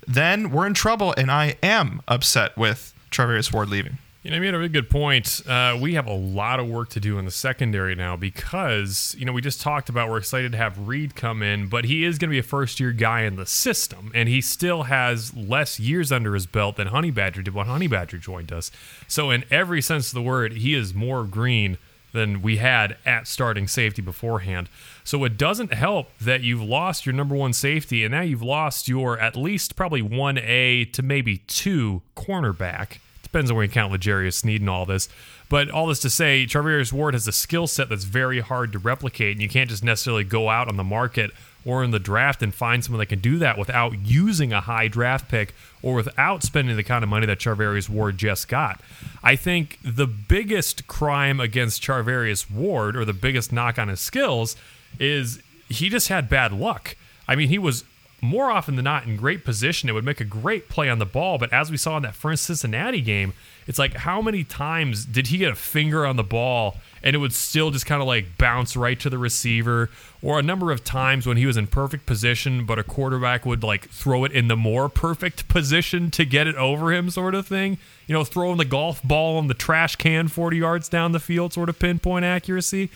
[0.07, 1.15] then we're in trouble.
[1.17, 3.99] And I am upset with Charvarius Ward leaving.
[4.27, 5.41] You know, you made a really good point.
[5.47, 9.25] Uh, we have a lot of work to do in the secondary now because, you
[9.25, 12.19] know, we just talked about we're excited to have Reid come in, but he is
[12.19, 15.79] going to be a first year guy in the system, and he still has less
[15.79, 18.73] years under his belt than Honey Badger did when Honey Badger joined us.
[19.07, 21.79] So, in every sense of the word, he is more green
[22.17, 24.69] than we had at starting safety beforehand.
[25.05, 28.89] So it doesn't help that you've lost your number one safety and now you've lost
[28.89, 32.99] your at least probably 1A to maybe 2 cornerback.
[33.23, 35.09] Depends on where you count L'Jarius Sneed and all this.
[35.49, 38.79] But all this to say, Charvarius Ward has a skill set that's very hard to
[38.79, 41.31] replicate, and you can't just necessarily go out on the market
[41.67, 44.87] or in the draft and find someone that can do that without using a high
[44.87, 45.53] draft pick
[45.83, 48.81] or without spending the kind of money that Charvarius Ward just got.
[49.23, 54.57] I think the biggest crime against Charvarius Ward, or the biggest knock on his skills,
[55.01, 56.97] is he just had bad luck.
[57.27, 57.85] I mean, he was
[58.21, 59.89] more often than not in great position.
[59.89, 62.15] It would make a great play on the ball, but as we saw in that
[62.15, 63.33] first Cincinnati game,
[63.67, 67.21] it's like how many times did he get a finger on the ball and it
[67.21, 69.89] would still just kind of like bounce right to the receiver
[70.23, 73.63] or a number of times when he was in perfect position but a quarterback would
[73.63, 77.47] like throw it in the more perfect position to get it over him sort of
[77.47, 77.79] thing.
[78.09, 81.53] You know throwing the golf ball in the trash can 40 yards down the field
[81.53, 82.91] sort of pinpoint accuracy.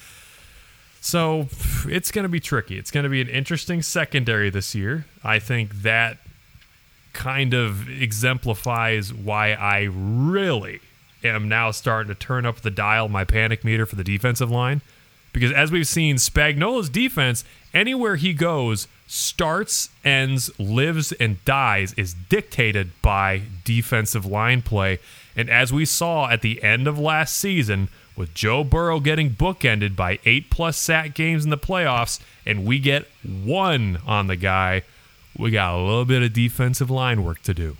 [1.00, 1.46] So
[1.86, 2.78] it's going to be tricky.
[2.78, 5.06] It's going to be an interesting secondary this year.
[5.22, 6.18] I think that
[7.12, 10.80] kind of exemplifies why I really
[11.22, 14.82] am now starting to turn up the dial my panic meter for the defensive line.
[15.32, 22.14] Because as we've seen, Spagnuolo's defense, anywhere he goes, starts, ends, lives, and dies is
[22.14, 24.98] dictated by defensive line play.
[25.36, 29.96] And as we saw at the end of last season, with Joe Burrow getting bookended
[29.96, 34.82] by eight plus sack games in the playoffs, and we get one on the guy
[35.36, 37.76] we got a little bit of defensive line work to do.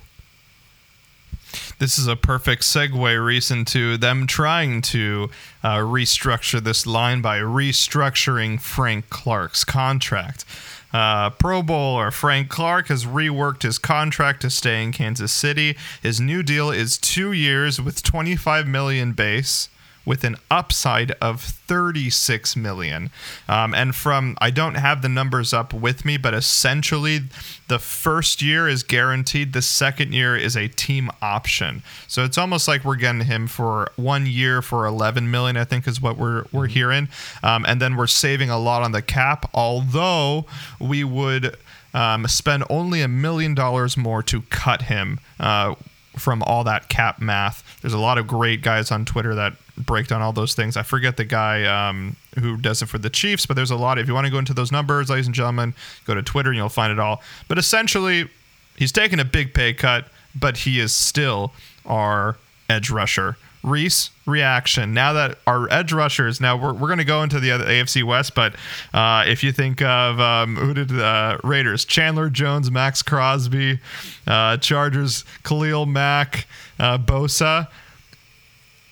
[1.79, 5.29] This is a perfect segue, Reese, into them trying to
[5.63, 10.45] uh, restructure this line by restructuring Frank Clark's contract.
[10.93, 15.77] Uh, Pro Bowler Frank Clark has reworked his contract to stay in Kansas City.
[16.01, 19.69] His new deal is two years with 25 million base,
[20.05, 23.11] with an upside of 36 million.
[23.47, 27.21] Um, and from I don't have the numbers up with me, but essentially
[27.67, 29.53] the first year is guaranteed.
[29.53, 31.83] The second year is a team option.
[32.07, 35.57] So it's almost like we're getting him for one year for 11 million.
[35.57, 36.73] I think is what we're we're mm-hmm.
[36.73, 37.09] hearing.
[37.43, 39.49] Um, and then we're saving a lot on the cap.
[39.53, 40.45] Although
[40.79, 41.57] we would.
[41.93, 45.75] Um, spend only a million dollars more to cut him uh,
[46.17, 47.63] from all that cap math.
[47.81, 50.77] There's a lot of great guys on Twitter that break down all those things.
[50.77, 53.97] I forget the guy um, who does it for the Chiefs, but there's a lot.
[53.97, 55.73] If you want to go into those numbers, ladies and gentlemen,
[56.05, 57.21] go to Twitter and you'll find it all.
[57.47, 58.29] But essentially,
[58.77, 61.53] he's taking a big pay cut, but he is still
[61.85, 62.37] our
[62.69, 63.37] edge rusher.
[63.63, 64.93] Reese, reaction.
[64.93, 68.03] Now that our edge rushers, now we're, we're going to go into the other AFC
[68.03, 68.55] West, but
[68.93, 71.85] uh, if you think of um, who did uh, Raiders?
[71.85, 73.79] Chandler Jones, Maxx Crosby,
[74.25, 76.47] uh, Chargers, Khalil Mack,
[76.79, 77.67] uh, Bosa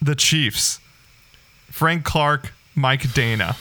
[0.02, 0.80] the Chiefs.
[1.70, 3.56] Frank Clark, Mike Danna.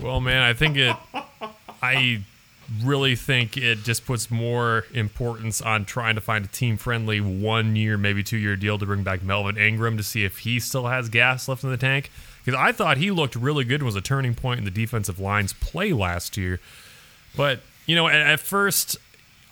[0.00, 0.96] Well, man, I think it.
[1.82, 2.22] I
[2.82, 7.76] really think it just puts more importance on trying to find a team friendly one
[7.76, 10.86] year, maybe two year deal to bring back Melvin Ingram to see if he still
[10.86, 12.10] has gas left in the tank.
[12.44, 15.18] Because I thought he looked really good and was a turning point in the defensive
[15.18, 16.60] line's play last year.
[17.36, 18.96] But, you know, at, at first,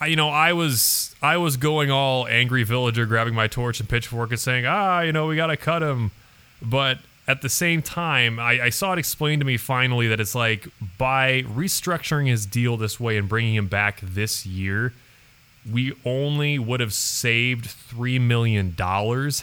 [0.00, 3.88] I, you know, I was I was going all angry villager, grabbing my torch and
[3.88, 6.10] pitchfork and saying, ah, you know, we got to cut him.
[6.60, 10.34] But at the same time, I, I, saw it explained to me finally that it's
[10.34, 14.92] like by restructuring his deal this way and bringing him back this year,
[15.70, 18.74] we only would have saved $3 million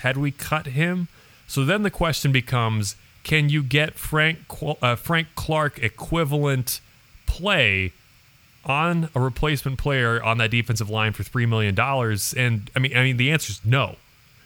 [0.01, 1.09] had we cut him.
[1.47, 4.39] So then the question becomes can you get Frank,
[4.81, 6.81] uh, Frank Clark equivalent
[7.25, 7.91] play?
[8.65, 12.33] on a replacement player on that defensive line for three million dollars?
[12.33, 13.97] And I mean, I mean, the answer is no.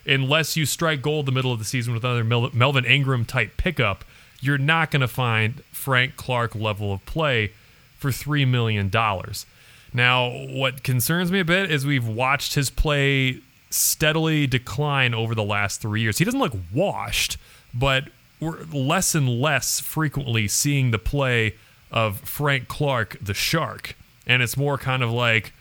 [0.07, 4.05] Unless you strike gold the middle of the season with another Melvin Ingram type pickup,
[4.39, 7.51] you're not going to find Frank Clark level of play
[7.97, 9.45] for three million dollars.
[9.93, 13.39] Now, what concerns me a bit is we've watched his play
[13.69, 16.17] steadily decline over the last three years.
[16.17, 17.37] He doesn't look washed,
[17.73, 18.05] but
[18.39, 21.55] we're less and less frequently seeing the play
[21.91, 23.95] of Frank Clark, the shark.
[24.25, 25.53] And it's more kind of like,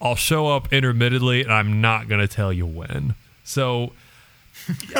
[0.00, 3.14] I'll show up intermittently and I'm not going to tell you when.
[3.52, 3.92] So,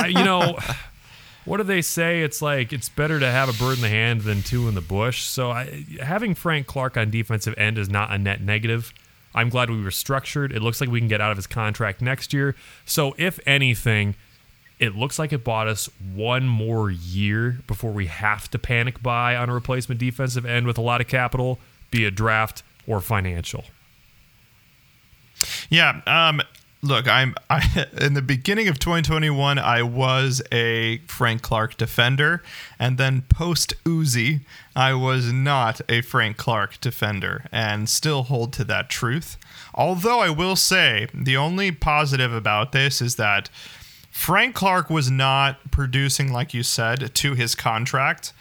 [0.07, 0.59] you know,
[1.47, 2.23] what do they say?
[2.23, 4.83] It's like it's better to have a bird in the hand than two in the
[4.83, 5.23] bush.
[5.23, 8.93] So, I, having Frank Clark on defensive end is not a net negative.
[9.35, 10.53] I'm glad we were structured.
[10.53, 12.55] It looks like we can get out of his contract next year.
[12.85, 14.17] So, if anything,
[14.79, 19.35] it looks like it bought us one more year before we have to panic buy
[19.35, 21.59] on a replacement defensive end with a lot of capital,
[21.91, 23.65] be it draft or financial.
[25.71, 26.03] Yeah.
[26.07, 26.43] Um,
[26.83, 29.59] look, I'm I, in the beginning of 2021.
[29.59, 32.43] I was a Frank Clark defender,
[32.79, 34.41] and then post Uzi,
[34.75, 39.39] I was not a Frank Clark defender, and still hold to that truth.
[39.75, 43.49] Although I will say the only positive about this is that
[44.11, 48.33] Frank Clark was not producing, like you said, to his contract.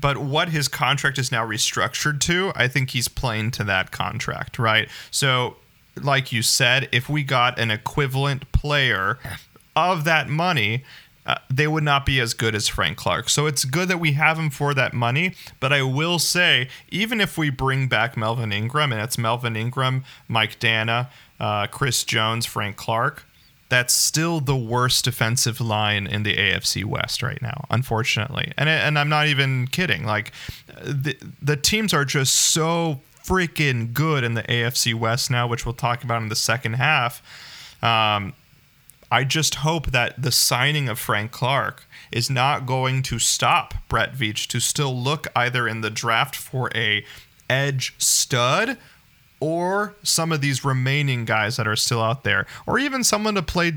[0.00, 4.56] But what his contract is now restructured to, I think he's playing to that contract,
[4.56, 4.88] right?
[5.10, 5.56] So
[6.04, 9.18] like you said, if we got an equivalent player
[9.76, 10.84] of that money,
[11.26, 13.28] uh, they would not be as good as Frank Clark.
[13.28, 15.34] So it's good that we have him for that money.
[15.60, 20.04] But I will say, even if we bring back Melvin Ingram, and it's Melvin Ingram,
[20.26, 21.08] Mike Danna,
[21.38, 23.24] uh, Chris Jones, Frank Clark,
[23.68, 28.52] that's still the worst defensive line in the AFC West right now, unfortunately.
[28.56, 30.04] And and I'm not even kidding.
[30.04, 30.32] Like
[30.82, 35.74] the the teams are just so freaking good in the AFC West now, which we'll
[35.74, 37.22] talk about in the second half.
[37.82, 38.32] Um,
[39.10, 44.14] I just hope that the signing of Frank Clark is not going to stop Brett
[44.14, 47.04] Veach to still look either in the draft for a
[47.48, 48.78] edge stud
[49.40, 53.42] or some of these remaining guys that are still out there, or even someone to
[53.42, 53.74] play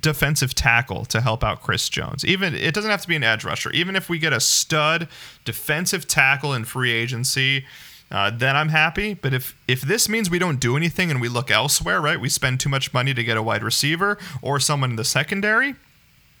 [0.00, 2.24] defensive tackle to help out Chris Jones.
[2.24, 3.70] Even it doesn't have to be an edge rusher.
[3.72, 5.08] Even if we get a stud
[5.44, 7.64] defensive tackle in free agency,
[8.12, 9.14] uh, then I'm happy.
[9.14, 12.20] But if if this means we don't do anything and we look elsewhere, right?
[12.20, 15.74] We spend too much money to get a wide receiver or someone in the secondary,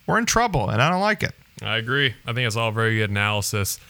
[0.06, 1.34] we're in trouble, and I don't like it.
[1.62, 2.14] I agree.
[2.26, 3.80] I think it's all very good analysis.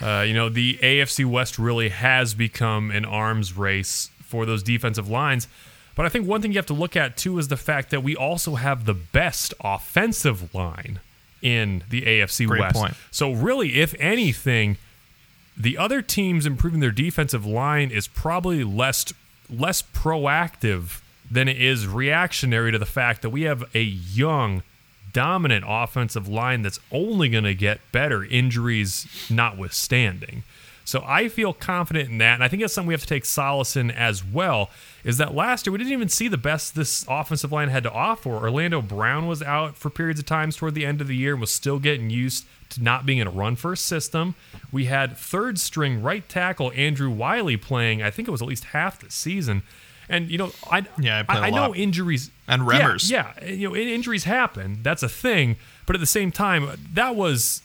[0.00, 5.08] Uh, you know, the AFC West really has become an arms race for those defensive
[5.08, 5.48] lines.
[5.94, 8.02] But I think one thing you have to look at too is the fact that
[8.02, 11.00] we also have the best offensive line
[11.42, 12.76] in the AFC Great West.
[12.76, 12.94] Point.
[13.10, 14.76] So really, if anything,
[15.58, 19.12] the other teams improving their defensive line is probably less
[19.50, 24.62] less proactive than it is reactionary to the fact that we have a young
[25.12, 30.42] dominant offensive line that's only going to get better injuries notwithstanding.
[30.84, 33.26] So I feel confident in that, and I think that's something we have to take
[33.26, 34.70] solace in as well.
[35.04, 37.92] Is that last year we didn't even see the best this offensive line had to
[37.92, 38.30] offer.
[38.30, 41.40] Orlando Brown was out for periods of times toward the end of the year and
[41.42, 42.46] was still getting used
[42.78, 44.34] not being in a run first system.
[44.70, 48.02] We had third string right tackle Andrew Wylie playing.
[48.02, 49.62] I think it was at least half the season.
[50.08, 53.10] And you know, I Yeah, I I, I know injuries And Yeah, Remmers.
[53.10, 54.80] Yeah, you know, injuries happen.
[54.82, 55.56] That's a thing.
[55.86, 57.62] But at the same time, that was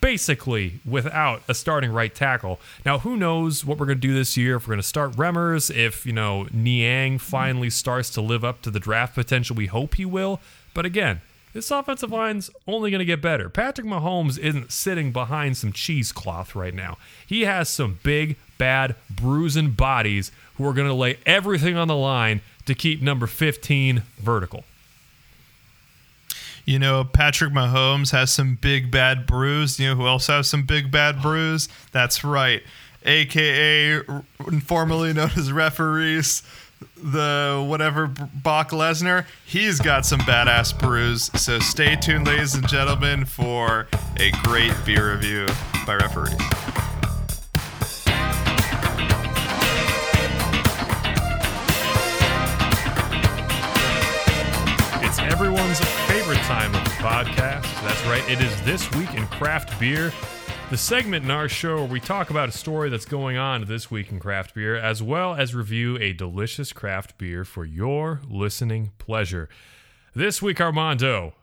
[0.00, 2.58] basically without a starting right tackle.
[2.86, 4.56] Now, who knows what we're going to do this year?
[4.56, 8.62] If we're going to start Remmers, if you know Niang finally starts to live up
[8.62, 10.40] to the draft potential we hope he will.
[10.74, 11.20] But again,
[11.52, 13.48] this offensive line's only going to get better.
[13.48, 16.98] Patrick Mahomes isn't sitting behind some cheesecloth right now.
[17.26, 21.96] He has some big, bad, bruising bodies who are going to lay everything on the
[21.96, 24.64] line to keep number 15 vertical.
[26.64, 29.80] You know, Patrick Mahomes has some big bad brews.
[29.80, 31.68] You know who else has some big bad brews?
[31.90, 32.62] That's right.
[33.04, 34.02] AKA
[34.62, 36.42] formerly known as referees,
[36.96, 39.26] the whatever Bach Lesnar.
[39.44, 41.30] He's got some badass brews.
[41.40, 43.88] So stay tuned, ladies and gentlemen, for
[44.18, 45.46] a great beer review
[45.86, 46.34] by referees.
[55.02, 57.62] It's everyone's favorite time of the podcast.
[57.82, 58.22] That's right.
[58.30, 60.12] It is This Week in Craft Beer,
[60.70, 63.90] the segment in our show where we talk about a story that's going on this
[63.90, 68.92] week in craft beer, as well as review a delicious craft beer for your listening
[68.98, 69.48] pleasure.
[70.14, 71.34] This week, Armando,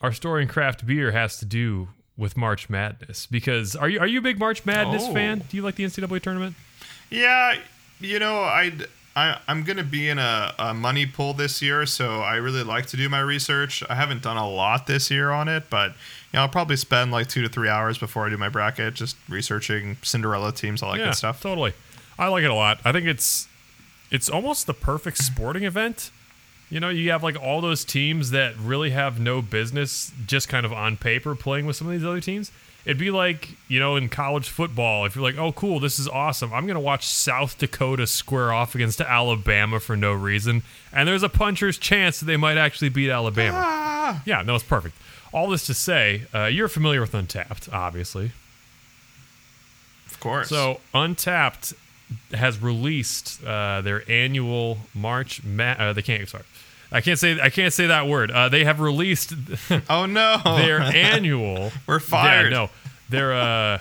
[0.00, 3.26] our story in craft beer has to do with March Madness.
[3.26, 5.12] Because are you are you a big March Madness Oh.
[5.12, 5.42] fan?
[5.50, 6.56] Do you like the NCAA tournament?
[7.10, 7.58] Yeah,
[8.00, 12.20] you know, I'd, I I'm gonna be in a, a money pool this year, so
[12.22, 13.82] I really like to do my research.
[13.90, 15.94] I haven't done a lot this year on it, but
[16.34, 19.16] know, I'll probably spend like two to three hours before I do my bracket, just
[19.28, 21.40] researching Cinderella teams, all that yeah, good stuff.
[21.40, 21.72] Totally.
[22.18, 22.80] I like it a lot.
[22.84, 23.48] I think it's
[24.10, 26.10] it's almost the perfect sporting event.
[26.70, 30.66] You know, you have like all those teams that really have no business just kind
[30.66, 32.50] of on paper playing with some of these other teams.
[32.84, 36.06] It'd be like, you know, in college football, if you're like, oh, cool, this is
[36.06, 36.52] awesome.
[36.52, 40.62] I'm going to watch South Dakota square off against Alabama for no reason.
[40.92, 43.58] And there's a puncher's chance that they might actually beat Alabama.
[43.60, 44.96] Ah, Yeah, no, it's perfect.
[45.36, 48.32] All this to say, uh, you're familiar with Untappd, obviously.
[50.06, 50.48] of course.
[50.48, 51.74] So Untappd
[52.32, 55.44] has released uh, their annual March.
[55.44, 56.26] Ma- uh, they can't.
[56.26, 56.44] Sorry,
[56.90, 57.38] I can't say.
[57.38, 58.30] I can't say that word.
[58.30, 59.34] Uh, they have released
[59.90, 61.70] oh no, their annual.
[61.86, 62.50] We're fired.
[62.52, 62.70] Yeah, no,
[63.10, 63.78] their uh,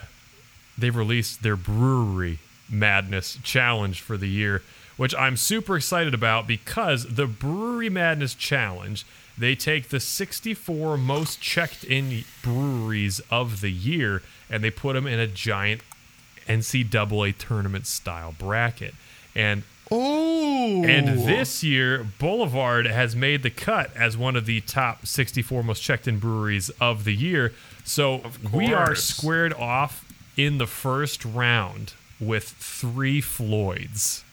[0.78, 2.40] they've released their brewery
[2.70, 4.62] madness challenge for the year,
[4.98, 9.06] which I'm super excited about because the brewery madness challenge.
[9.38, 15.08] They take the 64 most checked in breweries of the year and they put them
[15.08, 15.82] in a giant
[16.48, 18.94] NCAA tournament style bracket.
[19.36, 20.84] And Ooh.
[20.86, 25.82] and this year, Boulevard has made the cut as one of the top 64 most
[25.82, 27.54] checked in breweries of the year.
[27.84, 28.22] So
[28.54, 30.06] we are squared off
[30.38, 34.24] in the first round with three Floyds.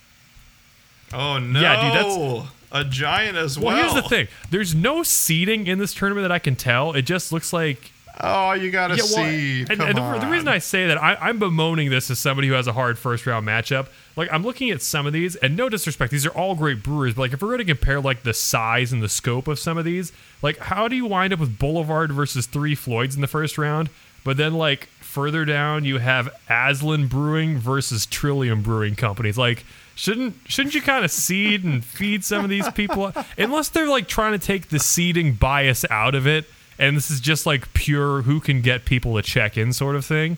[1.13, 1.61] Oh no.
[1.61, 3.77] Yeah, dude, that's- a giant as well.
[3.77, 6.93] Well, here's the thing there's no seating in this tournament that I can tell.
[6.93, 9.61] It just looks like Oh, you gotta Yeah, well, see.
[9.63, 12.55] and, and the, the reason I say that I, I'm bemoaning this as somebody who
[12.55, 13.89] has a hard first round matchup.
[14.17, 17.15] Like I'm looking at some of these, and no disrespect, these are all great brewers.
[17.15, 19.79] But like if we're going to compare like the size and the scope of some
[19.79, 20.13] of these,
[20.43, 23.89] like how do you wind up with Boulevard versus Three Floyds in the first round?
[24.25, 29.39] But then like further down, you have Aslan Brewing versus Trillium Brewing Companies.
[29.39, 29.65] Like
[29.95, 34.09] shouldn't shouldn't you kind of seed and feed some of these people unless they're like
[34.09, 36.47] trying to take the seeding bias out of it?
[36.79, 40.05] and this is just like pure who can get people to check in sort of
[40.05, 40.37] thing.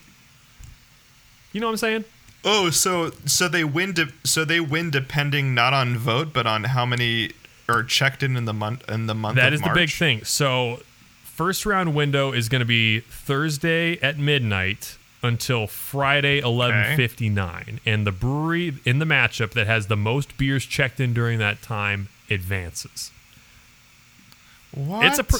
[1.53, 2.05] You know what I'm saying?
[2.45, 3.93] Oh, so so they win.
[3.93, 7.31] De- so they win depending not on vote, but on how many
[7.69, 9.37] are checked in in the month in the month.
[9.37, 9.73] That is March.
[9.73, 10.25] the big thing.
[10.25, 10.83] So,
[11.23, 18.12] first round window is going to be Thursday at midnight until Friday 11:59, and the
[18.12, 23.11] brewery in the matchup that has the most beers checked in during that time advances.
[24.72, 25.07] What?
[25.07, 25.37] It's a pr-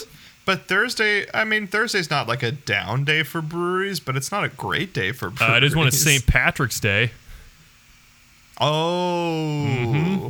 [0.47, 1.27] but Thursday.
[1.33, 4.93] I mean, Thursday's not like a down day for breweries, but it's not a great
[4.93, 5.55] day for breweries.
[5.55, 6.27] Uh, it is when it's St.
[6.27, 7.13] Patrick's Day.
[8.61, 9.67] Oh.
[9.69, 10.29] Mm-hmm.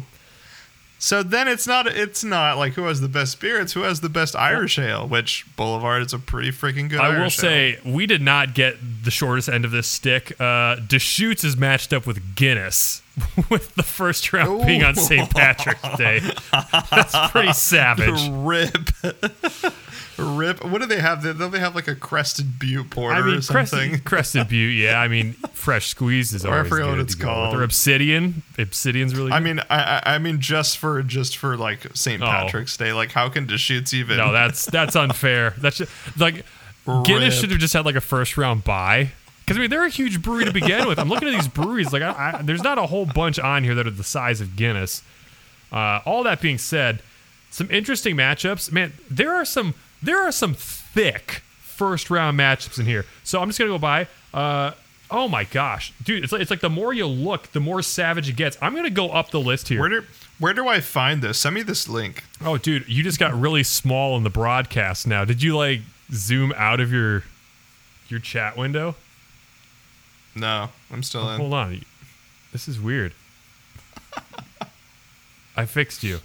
[1.04, 4.08] So then it's not it's not like who has the best spirits, who has the
[4.08, 7.42] best Irish ale, which Boulevard is a pretty freaking good I will Irish ale.
[7.42, 10.40] say we did not get the shortest end of this stick.
[10.40, 13.02] Uh, Deschutes is matched up with Guinness,
[13.50, 15.28] with the first round being on St.
[15.28, 16.20] Patrick's Day.
[16.90, 18.26] That's pretty savage.
[18.30, 18.88] Rip.
[20.18, 20.64] Rip.
[20.64, 21.22] What do they have?
[21.22, 23.78] Don't they have like a crested butte porter I mean, or something?
[24.00, 25.00] Crested, Crested Butte, yeah.
[25.00, 27.34] I mean, fresh squeeze is Or I always forget what it's to go with.
[27.34, 27.56] called.
[27.56, 28.42] Or Obsidian.
[28.58, 29.36] Obsidian's really good.
[29.36, 32.22] I mean, I, I I mean, just for just for like St.
[32.22, 32.26] Oh.
[32.26, 34.16] Patrick's Day, like how can Deschutes even?
[34.16, 35.54] no, that's that's unfair.
[35.58, 36.44] That's just, like
[37.04, 37.40] Guinness Rip.
[37.40, 39.12] should have just had like a first round buy.
[39.44, 40.98] Because I mean, they're a huge brewery to begin with.
[40.98, 41.92] I'm looking at these breweries.
[41.92, 44.56] Like, I, I, there's not a whole bunch on here that are the size of
[44.56, 45.02] Guinness.
[45.70, 47.00] Uh, all that being said,
[47.50, 48.72] some interesting matchups.
[48.72, 49.74] Man, there are some
[50.04, 53.04] there are some thick first round matchups in here.
[53.24, 54.06] So I'm just gonna go by.
[54.32, 54.72] Uh,
[55.10, 56.24] oh my gosh, dude!
[56.24, 58.56] It's like, it's like the more you look, the more savage it gets.
[58.62, 59.80] I'm gonna go up the list here.
[59.80, 60.02] where do
[60.38, 61.38] where do I find this?
[61.38, 62.24] Send me this link.
[62.44, 65.24] Oh, dude, you just got really small in the broadcast now.
[65.24, 65.80] Did you like
[66.12, 67.22] zoom out of your
[68.08, 68.96] your chat window?
[70.34, 71.38] No, I'm still in.
[71.40, 71.80] Hold on.
[72.52, 73.12] This is weird.
[75.56, 76.18] I fixed you.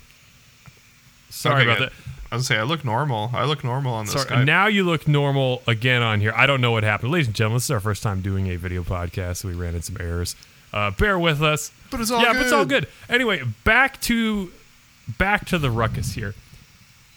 [1.29, 1.89] Sorry Okay, about good.
[1.89, 1.93] that.
[2.31, 3.31] I was gonna say I look normal.
[3.33, 4.21] I look normal on this.
[4.21, 4.45] Sorry.
[4.45, 6.31] Now you look normal again on here.
[6.35, 7.11] I don't know what happened.
[7.11, 9.73] Ladies and gentlemen, this is our first time doing a video podcast, so we ran
[9.73, 10.35] into some errors.
[10.71, 11.71] Uh, bear with us.
[11.89, 12.83] But it's all yeah, but it's all good.
[12.85, 13.13] good.
[13.13, 14.51] Anyway, back to
[15.17, 16.35] back to the ruckus here.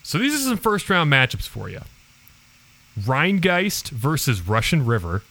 [0.01, 1.81] So these are some first round matchups for you.
[2.99, 5.21] Rheingeist versus Russian River.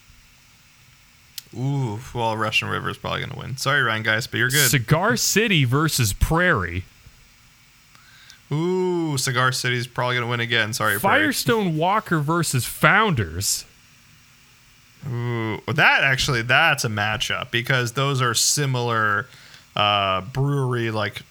[1.55, 3.57] Ooh, well, Russian River is probably gonna win.
[3.57, 4.71] Sorry, Ryan, guys, but you're good.
[4.71, 6.85] Cigar City versus Prairie.
[8.53, 10.73] Ooh, Cigar City's probably gonna win again.
[10.73, 11.25] Sorry, Prairie.
[11.25, 13.65] Firestone Walker versus Founders.
[15.11, 19.27] Ooh, that actually that's a matchup because those are similar
[19.75, 21.23] uh, brewery like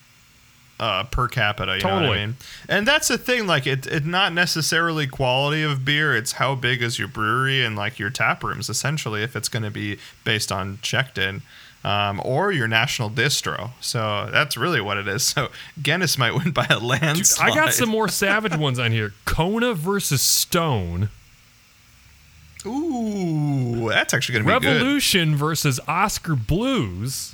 [0.81, 1.77] uh, per capita.
[1.77, 2.19] You know what Totally.
[2.19, 2.35] I mean?
[2.67, 3.45] And that's the thing.
[3.47, 6.15] Like it, it not necessarily quality of beer.
[6.15, 8.67] It's how big is your brewery and like your tap rooms.
[8.67, 11.43] Essentially, if it's going to be based on checked in.
[11.83, 15.23] Um, or your national distro, so that's really what it is.
[15.35, 15.49] So
[15.81, 17.51] Guinness might win by a landslide.
[17.51, 19.13] I got some more savage ones on here.
[19.25, 21.09] Kona versus Stone.
[22.65, 24.73] Ooh, that's actually gonna be good.
[24.73, 27.33] Revolution versus Oskar Blues.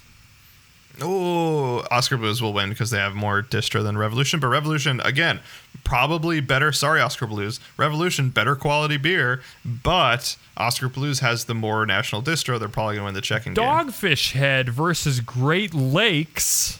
[1.01, 4.39] Oh, Oskar Blues will win because they have more distro than Revolution.
[4.39, 5.41] But Revolution, again,
[5.83, 6.71] probably better.
[6.71, 7.59] Sorry, Oskar Blues.
[7.77, 12.59] Revolution, better quality beer, but Oskar Blues has the more national distro.
[12.59, 13.63] They're probably going to win the checking game.
[13.63, 16.79] Dogfish Head versus Great Lakes.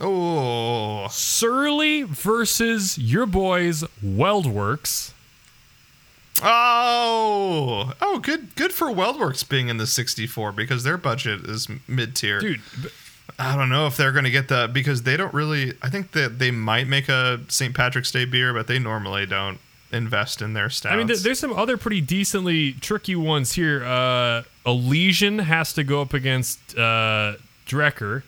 [0.00, 5.12] Oh, Surly versus your boys WeldWerks.
[6.42, 8.18] Oh, oh!
[8.18, 12.40] Good, good for WeldWerks being in the 64 because their budget is mid tier.
[12.40, 12.60] Dude,
[13.38, 15.74] I don't know if they're going to get that because they don't really.
[15.82, 17.74] I think that they might make a St.
[17.74, 19.58] Patrick's Day beer, but they normally don't
[19.92, 20.92] invest in their stouts.
[20.92, 23.84] I mean, there's some other pretty decently tricky ones here.
[23.84, 27.34] Uh, Elysian has to go up against uh,
[27.66, 28.22] Drecker.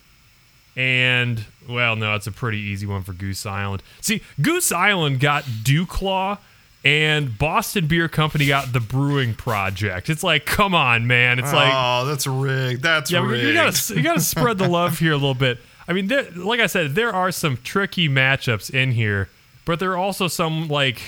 [0.77, 3.83] And, well, no, it's a pretty easy one for Goose Island.
[4.01, 6.39] See, Goose Island got Dewclaw,
[6.85, 10.09] and Boston Beer Company got the Brewing Project.
[10.09, 11.39] It's like, come on, man.
[11.39, 12.83] It's like, oh, that's rigged.
[12.83, 13.45] That's yeah, rigged.
[13.47, 15.59] you gotta you gotta spread the love here a little bit.
[15.87, 19.29] I mean, there, like I said, there are some tricky matchups in here,
[19.65, 21.01] but there are also some like,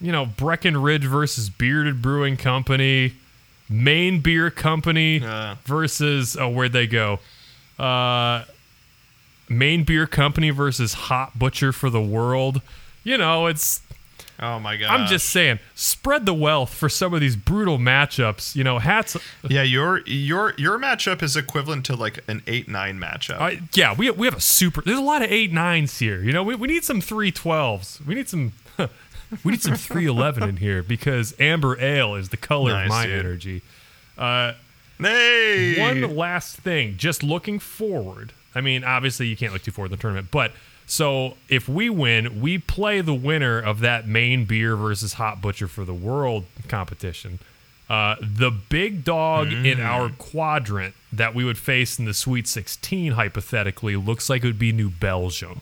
[0.00, 3.14] you know, Breckenridge versus Bearded Brewing Company,
[3.68, 5.56] Maine Beer Company Yeah.
[5.64, 7.18] versus oh, where'd they go?
[7.78, 8.44] Uh,
[9.48, 12.62] Maine Beer Company versus Hop Butcher for the World.
[13.04, 13.80] You know, it's
[14.40, 14.88] oh my god.
[14.90, 18.54] I'm just saying, spread the wealth for some of these brutal matchups.
[18.56, 19.16] You know, hats.
[19.48, 19.62] yeah.
[19.62, 23.40] Your your your matchup is equivalent to like an eight nine matchup.
[23.40, 24.82] Uh, yeah, we we have a super.
[24.82, 26.22] There's a lot of eight nines here.
[26.22, 28.00] You know, we, we need some three twelves.
[28.06, 28.52] We need some.
[29.44, 32.88] we need some three eleven in here because amber ale is the color Nice, of
[32.90, 33.18] my dude.
[33.18, 33.62] energy.
[34.18, 34.52] Uh,
[34.98, 38.32] hey, one last thing, just looking forward.
[38.54, 40.52] I mean, obviously you can't look too forward in the tournament, but
[40.86, 45.66] so if we win, we play the winner of that Maine beer versus hop butcher
[45.68, 47.40] for the world competition.
[47.88, 53.12] Uh, the big dog in our quadrant that we would face in the Sweet 16
[53.12, 55.60] hypothetically looks like it would be New Belgium.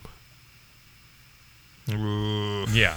[1.91, 2.65] Ooh.
[2.73, 2.97] Yeah.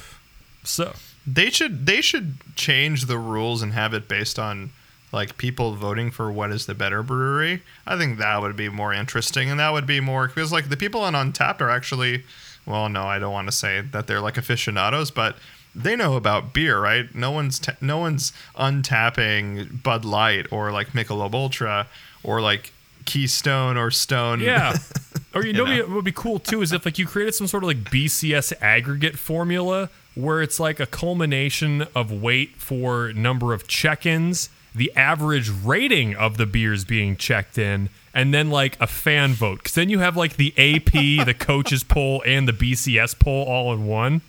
[0.63, 0.93] So
[1.25, 4.71] They should they should change the rules and have it based on
[5.11, 7.61] like people voting for what is the better brewery.
[7.85, 10.77] I think that would be more interesting and that would be more because like the
[10.77, 12.23] people on Untappd are actually
[12.65, 15.37] well no, I don't want to say that they're like aficionados, but
[15.73, 17.13] they know about beer, right?
[17.13, 21.87] No one's ta no one's untapping Bud Light or like Michelob Ultra
[22.23, 22.71] or like
[23.05, 24.41] Keystone or Stone.
[24.41, 24.75] Yeah.
[25.33, 25.81] Or you, You know, know?
[25.81, 28.53] what would be cool too is if like you created some sort of like BCS
[28.61, 35.49] aggregate formula where it's like a culmination of weight for number of check-ins, the average
[35.49, 39.59] rating of the beers being checked in, and then like a fan vote.
[39.59, 40.91] Because then you have like the AP,
[41.25, 44.21] the coaches poll, and the BCS poll all in one.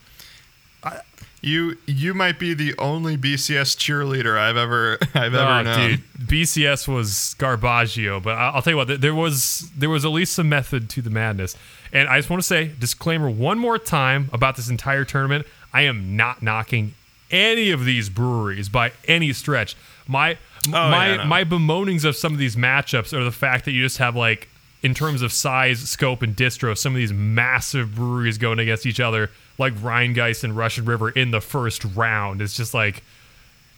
[1.40, 5.90] You you might be the only BCS cheerleader I've ever I've ever Oh, known.
[5.90, 10.10] dude, BCS was Garbaggio, but I- I'll tell you what, there was there was at
[10.10, 11.54] least some method to the madness.
[11.92, 15.82] And I just want to say, disclaimer one more time about this entire tournament: I
[15.82, 16.94] am not knocking
[17.30, 19.76] any of these breweries by any stretch.
[20.08, 21.24] My oh, my yeah, no.
[21.26, 24.48] my bemoanings of some of these matchups are the fact that you just have like,
[24.82, 29.00] in terms of size, scope, and distro, some of these massive breweries going against each
[29.00, 32.40] other, like Rheingeist and Russian River in the first round.
[32.40, 33.02] It's just like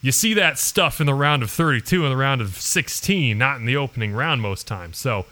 [0.03, 3.59] you see that stuff in the round of 32 and the round of 16, not
[3.59, 4.97] in the opening round most times.
[4.97, 5.27] So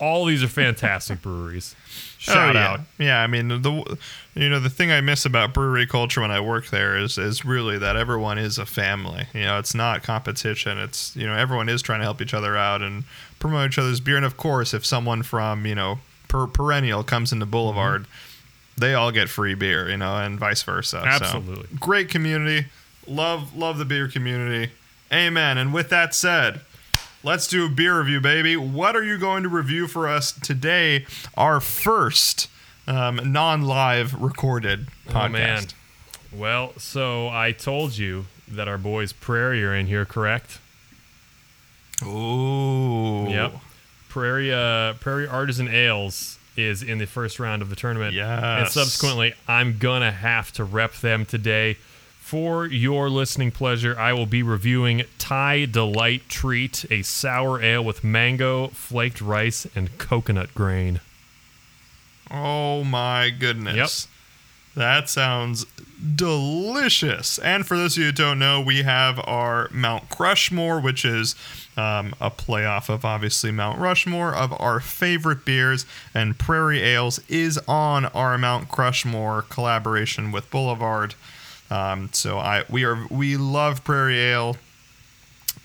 [0.00, 1.76] all these are fantastic breweries.
[1.78, 1.88] Oh,
[2.18, 2.68] Shout oh, yeah.
[2.68, 2.80] out.
[2.98, 3.98] Yeah, I mean the
[4.38, 7.44] you know the thing I miss about brewery culture when I work there is is
[7.44, 9.26] really that everyone is a family.
[9.34, 10.78] You know, it's not competition.
[10.78, 13.02] It's you know everyone is trying to help each other out and
[13.40, 14.16] promote each other's beer.
[14.16, 18.80] And of course, if someone from you know per- perennial comes into Boulevard, mm-hmm.
[18.80, 19.90] they all get free beer.
[19.90, 21.00] You know, and vice versa.
[21.00, 21.66] So, Absolutely.
[21.80, 22.68] great community.
[23.08, 24.72] Love love the beer community.
[25.12, 25.58] Amen.
[25.58, 26.60] And with that said.
[27.24, 28.56] Let's do a beer review, baby.
[28.56, 31.04] What are you going to review for us today?
[31.36, 32.48] Our first
[32.88, 35.24] um, non-live recorded podcast.
[35.24, 35.64] Oh, man.
[36.32, 40.58] Well, so I told you that our boys Prairie are in here, correct?
[42.04, 43.28] Ooh.
[43.28, 43.54] Yep.
[44.08, 48.14] Prairie uh, Prairie Artisan Ales is in the first round of the tournament.
[48.60, 51.76] And subsequently, I'm gonna have to rep them today.
[52.20, 58.04] For your listening pleasure, I will be reviewing Thai Delight Treat, a sour ale with
[58.04, 61.00] mango, flaked rice, and coconut grain.
[62.30, 63.76] Oh my goodness.
[64.74, 65.66] That sounds
[66.14, 67.38] delicious.
[67.38, 71.34] And for those of you who don't know, we have our Mount Crushmore, which is
[71.76, 75.84] um, a playoff of obviously Mount Rushmore of our favorite beers.
[76.14, 81.14] And Prairie Ales is on our Mount Crushmore collaboration with Boulevard.
[81.70, 84.56] Um, so I we are we love Prairie Ale.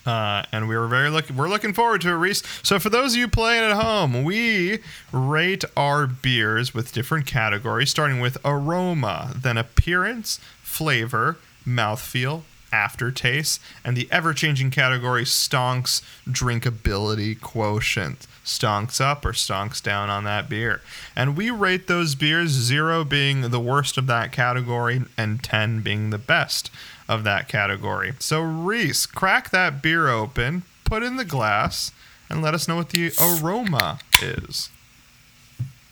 [0.06, 1.38] Uh, and we were very looking.
[1.38, 2.44] We're looking forward to it, Reese.
[2.62, 4.80] So for those of you playing at home, we
[5.12, 12.42] rate our beers with different categories, starting with aroma, then appearance, flavor, mouthfeel,
[12.74, 18.28] aftertaste, and the ever-changing category stonks drinkability quotient.
[18.44, 20.82] Stonks up or stonks down on that beer.
[21.16, 26.10] And we rate those beers, zero being the worst of that category and 10 being
[26.10, 26.70] the best
[27.14, 28.14] of that category.
[28.20, 31.92] So, Reese, crack that beer open, put in the glass,
[32.30, 34.70] and let us know what the aroma is.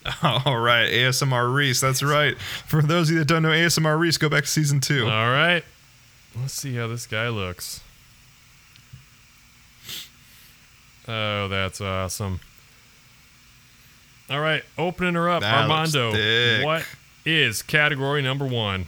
[0.24, 1.80] All right, ASMR Reese.
[1.80, 2.38] That's right.
[2.40, 5.06] For those of you that don't know ASMR Reese, go back to season two.
[5.06, 5.64] All right.
[6.40, 7.82] Let's see how this guy looks.
[11.08, 12.40] Oh, that's awesome.
[14.30, 16.12] All right, opening her up, That Armando.
[16.64, 16.86] What
[17.26, 18.86] is category number one?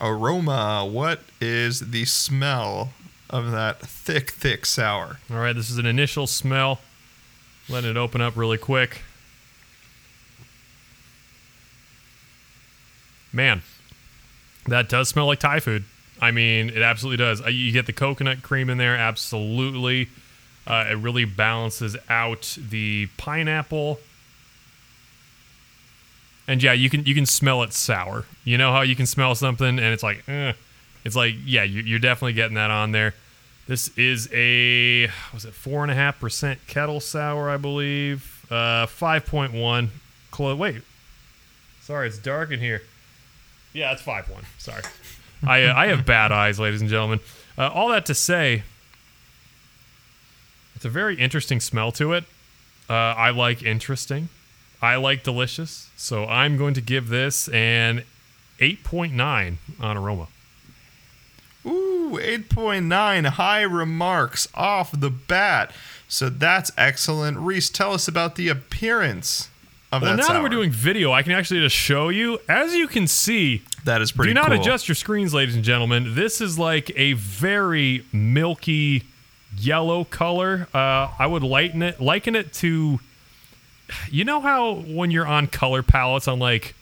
[0.00, 0.86] Aroma.
[0.90, 2.92] What is the smell
[3.28, 5.18] of that thick, thick sour?
[5.30, 6.80] All right, this is an initial smell.
[7.68, 9.02] Letting it open up really quick.
[13.32, 13.62] Man,
[14.66, 15.84] that does smell like Thai food.
[16.20, 17.40] I mean, it absolutely does.
[17.42, 20.08] Uh, You get the coconut cream in there, absolutely.
[20.66, 24.00] Uh, it really balances out the pineapple.
[26.50, 28.24] And yeah, you can you can smell it sour.
[28.44, 30.52] You know how you can smell something and it's like, eh.
[31.04, 33.14] it's like yeah, you- you're definitely getting that on there.
[33.68, 38.44] This is a was it four and a half percent kettle sour, I believe.
[38.50, 39.92] Uh, five point one.
[40.32, 40.82] Clo- wait,
[41.82, 42.82] sorry, it's dark in here.
[43.72, 44.42] Yeah, it's five one.
[44.58, 44.82] Sorry,
[45.46, 47.20] I uh, I have bad eyes, ladies and gentlemen.
[47.56, 48.64] Uh, all that to say,
[50.74, 52.24] it's a very interesting smell to it.
[52.88, 54.30] Uh, I like interesting.
[54.82, 55.90] I like delicious.
[55.96, 58.04] So I'm going to give this an
[58.60, 60.28] 8.9 on aroma.
[61.66, 65.72] Ooh, 8.9 high remarks off the bat.
[66.08, 67.38] So that's excellent.
[67.38, 69.48] Reese, tell us about the appearance
[69.92, 70.34] of Well, that Well, now sour.
[70.36, 72.38] that we're doing video, I can actually just show you.
[72.48, 74.60] As you can see, that is pretty do not cool.
[74.60, 76.14] adjust your screens, ladies and gentlemen.
[76.14, 79.04] This is like a very milky
[79.58, 80.66] yellow color.
[80.72, 83.00] Uh, I would lighten it, liken it to,
[84.10, 86.74] you know how when you're on color palettes on like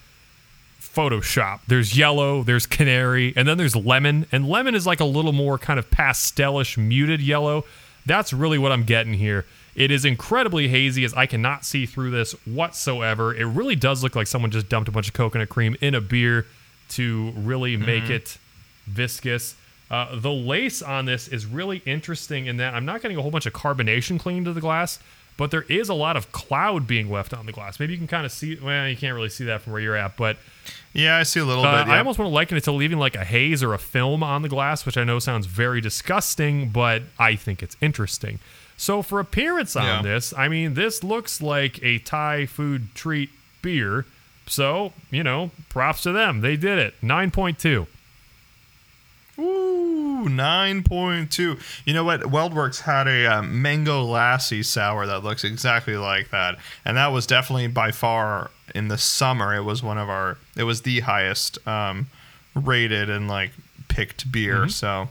[0.81, 5.33] Photoshop, there's yellow, there's canary, and then there's lemon, and lemon is like a little
[5.33, 7.65] more kind of pastelish, muted yellow.
[8.07, 9.45] That's really what I'm getting here.
[9.77, 13.33] It is incredibly hazy as I cannot see through this whatsoever.
[13.33, 16.01] It really does look like someone just dumped a bunch of coconut cream in a
[16.01, 16.47] beer
[16.91, 18.39] to really make it
[18.87, 19.55] viscous.
[19.91, 23.31] Uh, the lace on this is really interesting in that I'm not getting a whole
[23.31, 24.99] bunch of carbonation clinging to the glass,
[25.39, 27.81] but there is a lot of cloud being left on the glass.
[27.81, 28.59] Maybe you can kind of see.
[28.63, 30.37] Well, you can't really see that from where you're at, but
[30.93, 31.91] yeah, I see a little uh, bit.
[31.91, 34.43] I almost want to liken it to leaving like a haze or a film on
[34.43, 38.41] the glass, which I know sounds very disgusting, but I think it's interesting.
[38.77, 40.03] So for appearance on Yeah.
[40.03, 43.31] this, I mean, this looks like a Thai food treat
[43.63, 44.05] beer.
[44.47, 46.41] So you know, props to them.
[46.41, 46.95] They did it.
[47.03, 47.87] Nine point two.
[49.39, 51.61] Ooh, 9.2.
[51.85, 52.23] You know what?
[52.23, 56.57] WeldWerks had a uh, Mango Lassi sour that looks exactly like that.
[56.85, 59.55] And that was definitely by far in the summer.
[59.55, 62.09] It was one of our, it was the highest um,
[62.55, 63.53] rated and like
[63.89, 64.69] picked beer.
[64.69, 65.09] So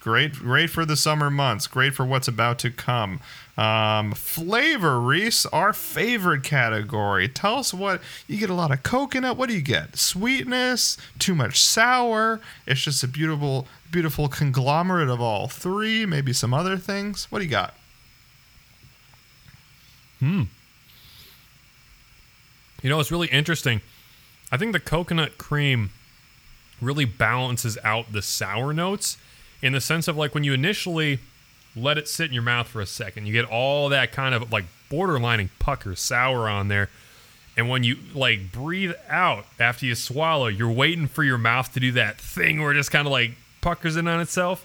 [0.00, 1.66] great, great for the summer months.
[1.66, 3.20] Great for what's about to come.
[3.60, 7.28] Um, flavor, Reese, our favorite category.
[7.28, 8.48] Tell us what you get.
[8.48, 9.36] A lot of coconut.
[9.36, 9.98] What do you get?
[9.98, 12.40] Sweetness, too much sour.
[12.66, 16.06] It's just a beautiful, beautiful conglomerate of all three.
[16.06, 17.30] Maybe some other things.
[17.30, 17.74] What do you got?
[20.20, 20.44] Hmm.
[22.82, 23.82] You know, it's really interesting.
[24.50, 25.90] I think the coconut cream
[26.80, 29.18] really balances out the sour notes
[29.60, 31.18] in the sense of like when you initially
[31.76, 34.50] let it sit in your mouth for a second, you get all that kind of
[34.52, 36.90] like borderlining pucker sour on there.
[37.56, 41.80] And when you like breathe out after you swallow, you're waiting for your mouth to
[41.80, 44.64] do that thing where it just kind of like puckers in on itself,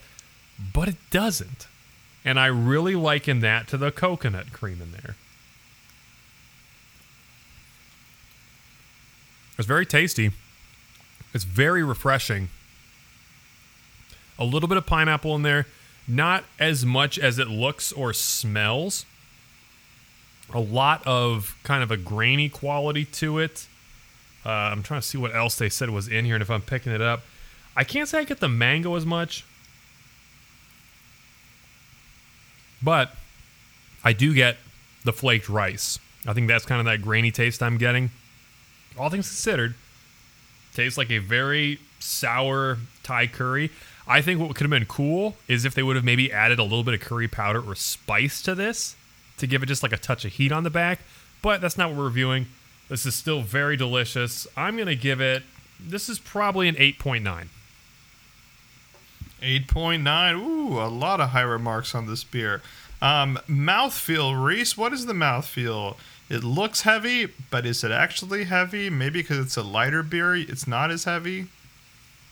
[0.73, 1.67] but it doesn't.
[2.23, 5.15] And I really liken that to the coconut cream in there.
[9.57, 10.31] It's very tasty.
[11.33, 12.49] It's very refreshing.
[14.37, 15.65] A little bit of pineapple in there,
[16.07, 19.05] not as much as it looks or smells.
[20.53, 23.67] A lot of kind of a grainy quality to it.
[24.45, 26.61] Uh, I'm trying to see what else they said was in here, and if I'm
[26.61, 27.23] picking it up,
[27.75, 29.43] I can't say I get the mango as much,
[32.81, 33.15] but
[34.03, 34.57] I do get
[35.03, 35.99] the flaked rice.
[36.27, 38.11] I think that's kind of that grainy taste I'm getting
[38.97, 39.75] all things considered,
[40.73, 43.71] tastes like a very sour Thai curry.
[44.07, 46.63] I think what could have been cool is if they would have maybe added a
[46.63, 48.95] little bit of curry powder or spice to this
[49.37, 50.99] to give it just like a touch of heat on the back.
[51.41, 52.47] But that's not what we're reviewing.
[52.87, 54.47] This is still very delicious.
[54.55, 55.43] I'm going to give it,
[55.79, 57.47] this is probably an 8.9.
[59.41, 60.39] 8.9.
[60.39, 62.61] Ooh, a lot of high remarks on this beer.
[63.01, 64.77] Um, mouthfeel, Reese.
[64.77, 65.97] What is the mouthfeel?
[66.29, 68.89] It looks heavy, but is it actually heavy?
[68.89, 71.47] Maybe because it's a lighter beer, it's not as heavy.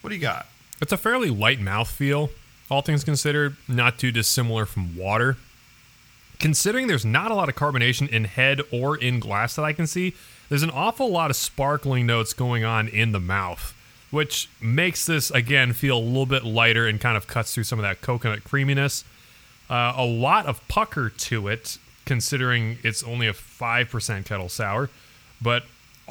[0.02, 0.48] What do you got?
[0.82, 2.30] It's a fairly light mouthfeel,
[2.70, 5.38] all things considered, not too dissimilar from water.
[6.40, 9.88] Considering there's not a lot of carbonation in head or in glass that I can
[9.88, 10.14] see,
[10.50, 13.74] there's an awful lot of sparkling notes going on in the mouth,
[14.12, 17.80] which makes this, again, feel a little bit lighter and kind of cuts through some
[17.80, 19.06] of that coconut creaminess.
[19.70, 24.90] Uh, a lot of pucker to it, considering it's only a 5% kettle sour.
[25.42, 25.64] But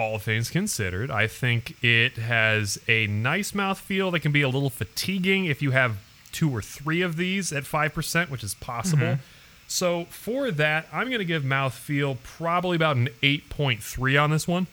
[0.03, 4.70] all things considered, I think it has a nice mouthfeel that can be a little
[4.70, 5.96] fatiguing if you have
[6.32, 9.07] two or three of these at 5%, which is possible.
[9.07, 9.22] Mm-hmm.
[9.68, 14.66] So for that, I'm going to give mouthfeel probably about an 8.3 on this one.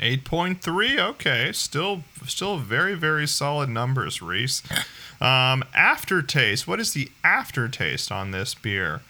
[0.00, 4.60] 8.3 okay still still very very solid numbers reese
[5.20, 9.02] um, aftertaste what is the aftertaste on this beer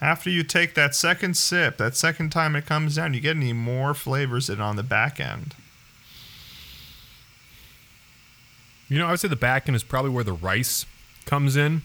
[0.00, 3.52] after you take that second sip that second time it comes down you get any
[3.52, 5.54] more flavors in on the back end.
[8.88, 10.86] You know i would say the back end is probably where the rice
[11.26, 11.82] comes in.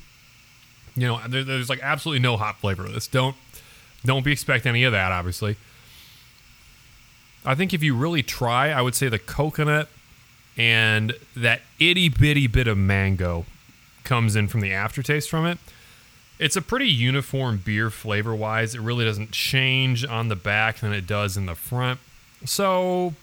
[0.96, 3.08] You know there, there's like absolutely no hot flavor of this.
[3.08, 3.36] Don't
[4.06, 5.58] don't be expect any of that obviously.
[7.46, 9.90] I think if you really try, I would say the coconut
[10.56, 13.46] and that itty bitty bit of mango
[14.04, 15.58] comes in from the aftertaste from it.
[16.40, 18.76] It's a pretty uniform beer flavor wise.
[18.76, 22.00] It really doesn't change on the back than it does in the front.
[22.46, 23.14] So,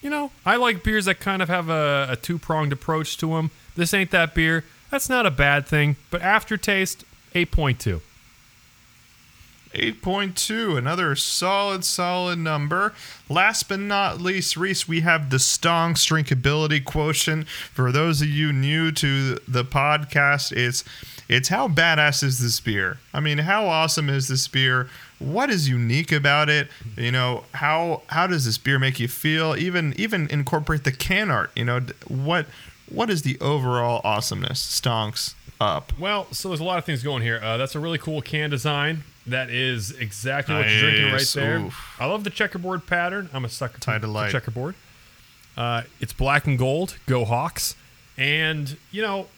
[0.00, 3.28] you know, I like beers that kind of have a, a two pronged approach to
[3.28, 3.50] them.
[3.76, 4.64] This ain't that beer.
[4.90, 7.04] That's not a bad thing, but aftertaste,
[7.34, 8.00] 8.2.
[9.74, 12.94] 8.2, another solid, solid number.
[13.28, 17.48] Last but not least, Reese, we have the Stonks drinkability quotient.
[17.48, 20.84] For those of you new to the podcast, it's
[21.28, 22.98] it's how badass is this beer?
[23.12, 24.88] I mean, how awesome is this beer?
[25.18, 26.68] What is unique about it?
[26.96, 29.56] You know, how how does this beer make you feel?
[29.56, 31.50] Even even incorporate the can art.
[31.56, 32.46] You know, what
[32.88, 34.62] what is the overall awesomeness?
[34.62, 35.98] Stonks up.
[35.98, 37.40] Well, so there's a lot of things going here.
[37.42, 39.04] Uh, that's a really cool can design.
[39.26, 41.58] That is exactly what you're drinking right there.
[41.60, 41.96] Oof.
[41.98, 43.30] I love the checkerboard pattern.
[43.32, 44.30] I'm a sucker Tie for light.
[44.30, 44.74] checkerboard.
[45.56, 46.98] Uh, it's black and gold.
[47.06, 47.74] Go Hawks!
[48.18, 49.28] And you know,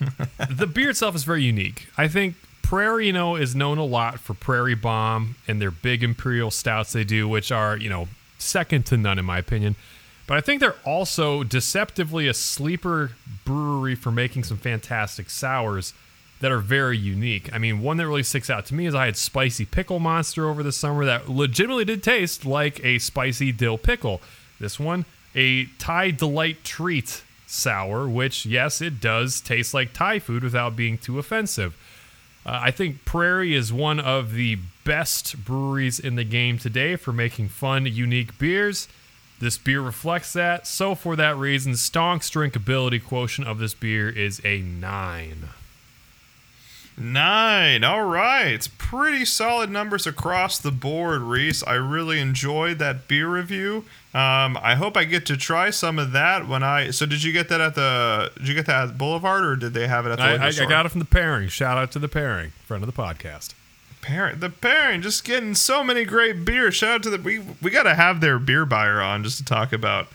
[0.50, 1.88] the beer itself is very unique.
[1.96, 6.02] I think Prairie, you know, is known a lot for Prairie Bomb and their big
[6.02, 8.08] imperial stouts they do, which are you know
[8.38, 9.76] second to none in my opinion.
[10.26, 13.12] But I think they're also deceptively a sleeper
[13.44, 15.94] brewery for making some fantastic sours
[16.42, 17.48] that are very unique.
[17.54, 20.48] I mean, one that really sticks out to me is I had spicy pickle monster
[20.48, 24.20] over the summer that legitimately did taste like a spicy dill pickle.
[24.58, 25.04] This one,
[25.36, 30.98] a Thai delight treat sour, which yes, it does taste like Thai food without being
[30.98, 31.76] too offensive.
[32.44, 37.12] Uh, I think Prairie is one of the best breweries in the game today for
[37.12, 38.88] making fun, unique beers.
[39.38, 40.66] This beer reflects that.
[40.66, 45.50] So, for that reason, Stonk's drinkability quotient of this beer is a 9.
[46.96, 47.84] Nine.
[47.84, 48.68] All right.
[48.76, 51.62] Pretty solid numbers across the board, Reese.
[51.66, 53.84] I really enjoyed that beer review.
[54.14, 56.90] Um, I hope I get to try some of that when I.
[56.90, 58.30] So, did you get that at the?
[58.36, 60.24] Did you get that at Boulevard, or did they have it at the?
[60.24, 61.48] I, I, I got it from the pairing.
[61.48, 63.54] Shout out to the pairing, friend of the podcast.
[64.02, 66.74] Parent, the pairing, just getting so many great beers.
[66.74, 67.18] Shout out to the.
[67.18, 70.08] We we got to have their beer buyer on just to talk about,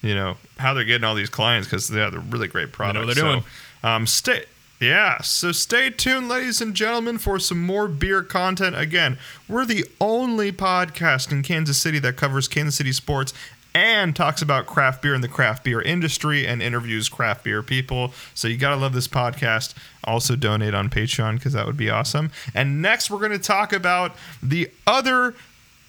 [0.00, 2.94] you know, how they're getting all these clients because they have the really great products.
[2.94, 3.44] know what they're doing.
[3.82, 4.44] um, stay
[4.82, 8.76] yeah, so stay tuned, ladies and gentlemen, for some more beer content.
[8.76, 9.16] Again,
[9.48, 13.32] we're the only podcast in Kansas City that covers Kansas City sports
[13.74, 18.12] and talks about craft beer and the craft beer industry and interviews craft beer people.
[18.34, 19.74] So you got to love this podcast.
[20.04, 22.32] Also, donate on Patreon because that would be awesome.
[22.52, 25.34] And next, we're going to talk about the other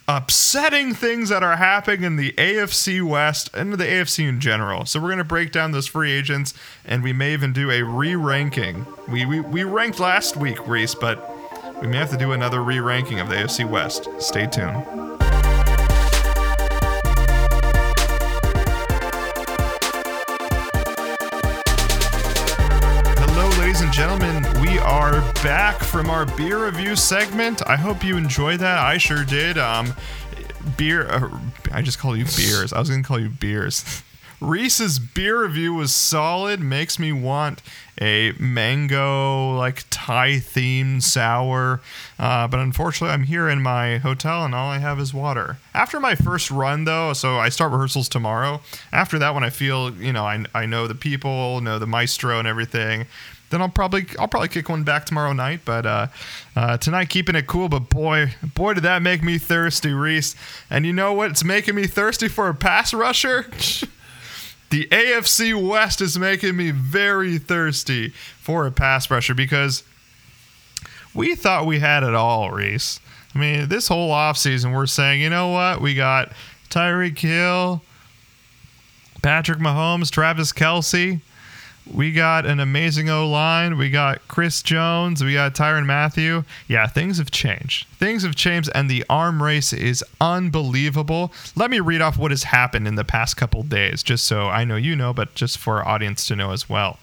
[0.08, 4.86] upsetting things that are happening in the AFC West and the AFC in general.
[4.86, 6.54] So we're to break down those free agents
[6.86, 8.86] and we may even do a re-ranking.
[9.08, 11.30] We, we, we ranked last week, Reese, but
[11.82, 14.10] we may have to do another re-ranking of the AFC West.
[14.20, 14.84] Stay tuned.
[23.20, 24.33] Hello, ladies and gentlemen,
[24.84, 27.66] are back from our beer review segment.
[27.68, 28.80] I hope you enjoyed that.
[28.80, 29.58] I sure did.
[29.58, 29.94] Um,
[30.78, 31.08] beer.
[31.08, 31.40] Uh,
[31.72, 32.74] I just call you beers.
[32.74, 34.04] I was gonna call you beers.
[34.42, 36.60] Reese's beer review was solid.
[36.60, 37.62] Makes me want
[38.02, 41.80] a mango, like Thai themed sour.
[42.20, 45.60] Uh, but unfortunately, I'm here in my hotel and all I have is water.
[45.74, 48.60] After my first run, though, so I start rehearsals tomorrow.
[48.92, 52.40] After that, when I feel, you know, I, I know the people, know the maestro
[52.40, 53.06] and everything,
[53.54, 55.62] then I'll probably I'll probably kick one back tomorrow night.
[55.64, 56.08] But uh,
[56.56, 57.70] uh, tonight, keeping it cool.
[57.70, 60.36] But boy, boy, did that make me thirsty, Reese.
[60.70, 63.44] And you know what's making me thirsty for a pass rusher?
[64.72, 69.84] the AFC West is making me very thirsty for a pass rusher because
[71.14, 73.00] we thought we had it all, Reese.
[73.36, 75.80] I mean, this whole offseason, we're saying, you know what?
[75.80, 76.32] We got
[76.70, 77.84] Tyreek Hill,
[79.22, 81.22] Patrick Mahomes, Travis Kelce.
[81.92, 83.78] We got an amazing O line.
[83.78, 85.24] We got Chris Jones.
[85.24, 86.44] We got Tyrann Mathieu.
[86.68, 87.88] Yeah, things have changed.
[87.98, 91.34] Things have changed, and the arm race is unbelievable.
[91.56, 94.64] Let me read off what has happened in the past couple days, just so I
[94.64, 97.00] know you know, but just for our audience to know as well.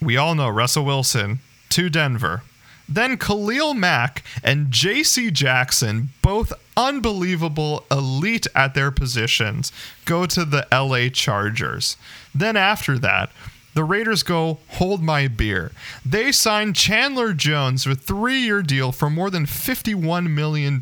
[0.00, 1.40] We all know Russell Wilson
[1.70, 2.42] to Denver.
[2.88, 9.72] Then Khalil Mack and JC Jackson, both unbelievable elite at their positions,
[10.04, 11.96] go to the LA Chargers.
[12.34, 13.30] Then after that,
[13.74, 15.70] the Raiders go hold my beer.
[16.04, 20.80] They sign Chandler Jones with three-year deal for more than $51 million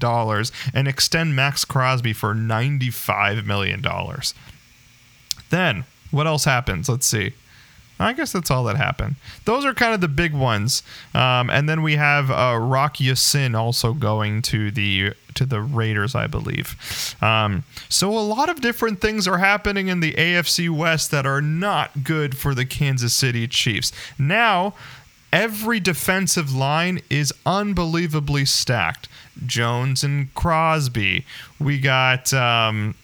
[0.73, 3.85] and extend Maxx Crosby for $95 million.
[5.51, 6.89] Then, what else happens?
[6.89, 7.35] Let's see.
[7.99, 9.17] I guess that's all that happened.
[9.45, 10.83] Those are kind of the big ones,
[11.15, 16.15] um, and then we have uh, Rock Ya-Sin also going to the to the Raiders,
[16.15, 17.17] I believe.
[17.23, 21.43] Um, so a lot of different things are happening in the AFC West that are
[21.43, 23.93] not good for the Kansas City Chiefs.
[24.19, 24.75] Now,
[25.33, 29.09] every defensive line is unbelievably stacked.
[29.45, 31.25] Jones and Crosby.
[31.59, 32.33] We got.
[32.33, 32.95] Um,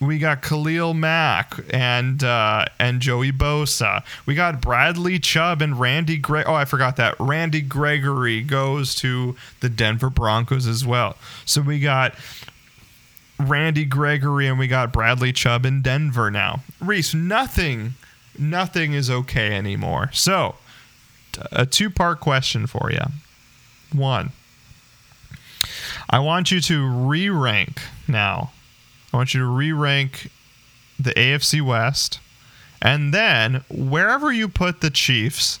[0.00, 4.02] we got Khalil Mack and uh, and Joey Bosa.
[4.24, 7.14] We got Bradley Chubb and Randy Gre- Oh, I forgot that.
[7.18, 11.16] Randy Gregory goes to the Denver Broncos as well.
[11.44, 12.14] So we got
[13.38, 16.62] Randy Gregory and we got Bradley Chubb in Denver now.
[16.80, 17.94] Reese, nothing,
[18.38, 20.10] nothing is okay anymore.
[20.12, 20.56] So,
[21.52, 23.00] a two-part question for you.
[23.92, 24.32] One,
[26.08, 28.50] I want you to re-rank now
[29.12, 30.30] I want you to re rank
[30.98, 32.20] the AFC West.
[32.82, 35.58] And then wherever you put the Chiefs,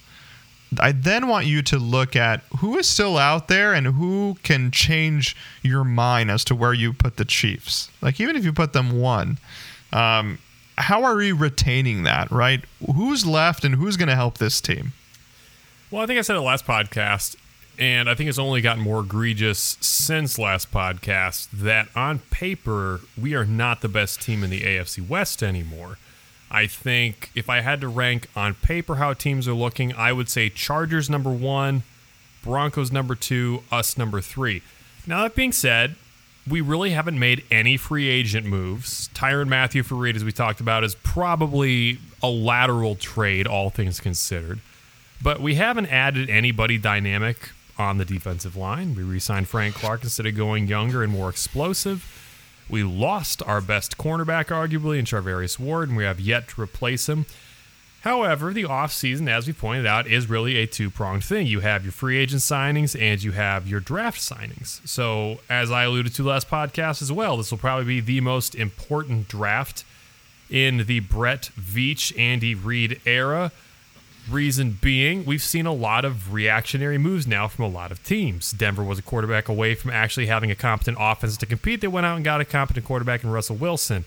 [0.78, 4.70] I then want you to look at who is still out there and who can
[4.70, 7.90] change your mind as to where you put the Chiefs.
[8.00, 9.38] Like, even if you put them one,
[9.92, 10.38] um,
[10.78, 12.64] how are we retaining that, right?
[12.94, 14.92] Who's left and who's going to help this team?
[15.90, 17.36] Well, I think I said it last podcast
[17.80, 23.34] and I think it's only gotten more egregious since last podcast that on paper we
[23.34, 25.96] are not the best team in the AFC West anymore.
[26.50, 30.28] I think if I had to rank on paper how teams are looking, I would
[30.28, 31.84] say Chargers number one,
[32.42, 34.62] Broncos number two, us number three.
[35.06, 35.96] Now that being said,
[36.46, 39.08] we really haven't made any free agent moves.
[39.14, 44.00] Tyrann Mathieu for Reid, as we talked about, is probably a lateral trade, all things
[44.00, 44.60] considered.
[45.22, 47.50] But we haven't added anybody dynamic
[47.80, 48.94] on the defensive line.
[48.94, 52.16] We re signed Frank Clark instead of going younger and more explosive.
[52.68, 57.08] We lost our best cornerback, arguably, in Charvarius Ward, and we have yet to replace
[57.08, 57.26] him.
[58.02, 61.46] However, the offseason, as we pointed out, is really a two pronged thing.
[61.46, 64.86] You have your free agent signings and you have your draft signings.
[64.88, 68.54] So, as I alluded to last podcast as well, this will probably be the most
[68.54, 69.84] important draft
[70.48, 73.52] in the Brett Veach, Andy Reid era.
[74.30, 78.52] Reason being, we've seen a lot of reactionary moves now from a lot of teams.
[78.52, 81.80] Denver was a quarterback away from actually having a competent offense to compete.
[81.80, 84.04] They went out and got a competent quarterback in Russell Wilson.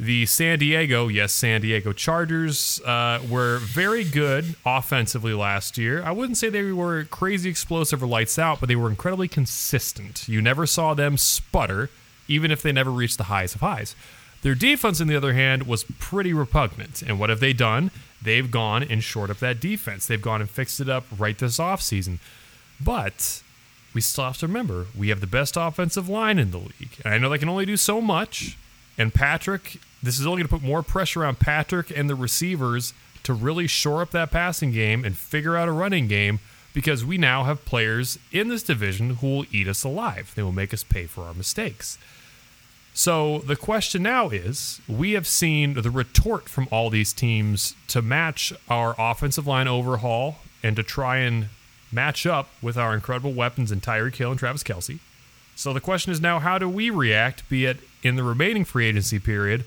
[0.00, 6.04] The San Diego, yes, San Diego Chargers uh, were very good offensively last year.
[6.04, 10.28] I wouldn't say they were crazy explosive or lights out, but they were incredibly consistent.
[10.28, 11.90] You never saw them sputter,
[12.28, 13.96] even if they never reached the highest of highs.
[14.42, 17.02] Their defense, on the other hand, was pretty repugnant.
[17.02, 17.90] And what have they done?
[18.20, 20.06] they've gone and shored up that defense.
[20.06, 22.18] They've gone and fixed it up right this offseason.
[22.80, 23.42] But
[23.94, 27.00] we still have to remember we have the best offensive line in the league.
[27.04, 28.56] And I know they can only do so much.
[28.96, 32.92] And Patrick, this is only going to put more pressure on Patrick and the receivers
[33.22, 36.40] to really shore up that passing game and figure out a running game
[36.72, 40.32] because we now have players in this division who will eat us alive.
[40.34, 41.98] They will make us pay for our mistakes.
[42.98, 48.02] So the question now is we have seen the retort from all these teams to
[48.02, 51.46] match our offensive line overhaul and to try and
[51.92, 54.98] match up with our incredible weapons in Tyreek Hill and Travis Kelce.
[55.54, 58.86] So the question is now how do we react, be it in the remaining free
[58.86, 59.64] agency period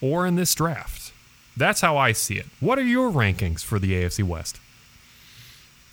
[0.00, 1.12] or in this draft.
[1.56, 2.46] That's how I see it.
[2.58, 4.58] What are your rankings for the AFC West?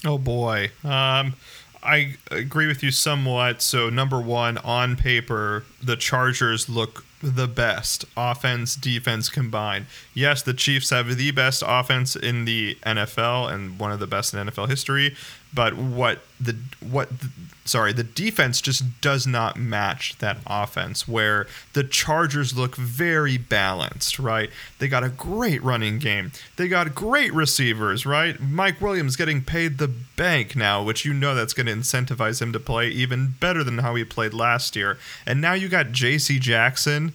[0.03, 0.71] Oh boy.
[0.83, 1.35] Um,
[1.81, 3.61] I agree with you somewhat.
[3.61, 9.85] So, number one, on paper, the Chargers look the best offense, defense combined.
[10.13, 14.33] Yes, the Chiefs have the best offense in the NFL and one of the best
[14.33, 15.15] in NFL history,
[15.53, 17.29] but what the what the,
[17.65, 24.19] sorry, the defense just does not match that offense where the Chargers look very balanced,
[24.19, 24.49] right?
[24.79, 26.31] They got a great running game.
[26.55, 28.39] They got great receivers, right?
[28.39, 32.53] Mike Williams getting paid the bank now, which you know that's going to incentivize him
[32.53, 34.97] to play even better than how he played last year.
[35.25, 37.13] And now you got JC Jackson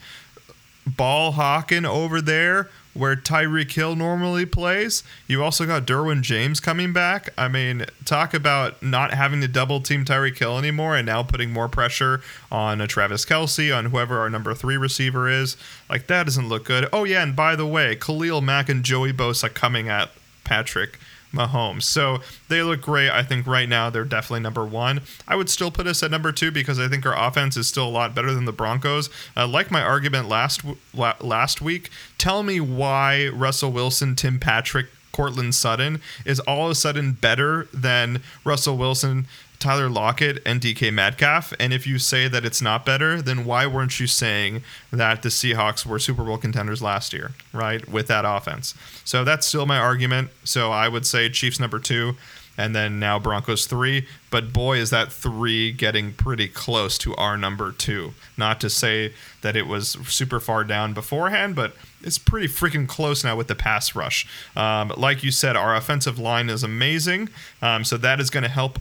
[0.86, 5.02] ball hawking over there where Tyreek Hill normally plays.
[5.26, 7.30] You also got Derwin James coming back.
[7.36, 11.52] I mean, talk about not having to double team Tyreek Hill anymore and now putting
[11.52, 15.56] more pressure on a Travis Kelce, on whoever our number three receiver is.
[15.90, 16.88] Like, that doesn't look good.
[16.92, 20.10] Oh, yeah, and by the way, Khalil Mack and Joey Bosa coming at
[20.44, 20.98] Patrick
[21.34, 21.82] Mahomes.
[21.82, 23.10] So they look great.
[23.10, 25.02] I think right now they're definitely number one.
[25.26, 27.86] I would still put us at number two because I think our offense is still
[27.86, 29.10] a lot better than the Broncos.
[29.36, 30.62] Uh, like my argument last
[30.94, 36.74] last week, tell me why Russell Wilson, Tim Patrick, Courtland Sutton is all of a
[36.74, 39.26] sudden better than Russell Wilson,
[39.64, 41.54] Tyler Lockett and DK Metcalf.
[41.58, 44.62] And if you say that it's not better, then why weren't you saying
[44.92, 47.88] that the Seahawks were Super Bowl contenders last year, right?
[47.88, 48.74] With that offense.
[49.06, 50.28] So that's still my argument.
[50.44, 52.14] So I would say Chiefs number two,
[52.58, 54.06] and then now Broncos three.
[54.30, 58.12] But boy, is that three getting pretty close to our number two.
[58.36, 63.24] Not to say that it was super far down beforehand, but it's pretty freaking close
[63.24, 64.26] now with the pass rush.
[64.54, 67.30] Um, like you said, our offensive line is amazing.
[67.62, 68.78] Um, so that is going to help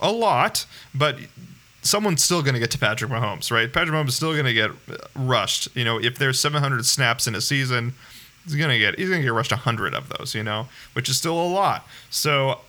[0.00, 1.18] a lot, but
[1.82, 3.72] someone's still going to get to Patrick Mahomes, right?
[3.72, 4.70] Patrick Mahomes is still going to get
[5.14, 5.68] rushed.
[5.74, 7.94] You know, if there's 700 snaps in a season,
[8.44, 11.08] he's going to get he's going to get rushed 100 of those, you know, which
[11.08, 11.86] is still a lot.
[12.10, 12.60] So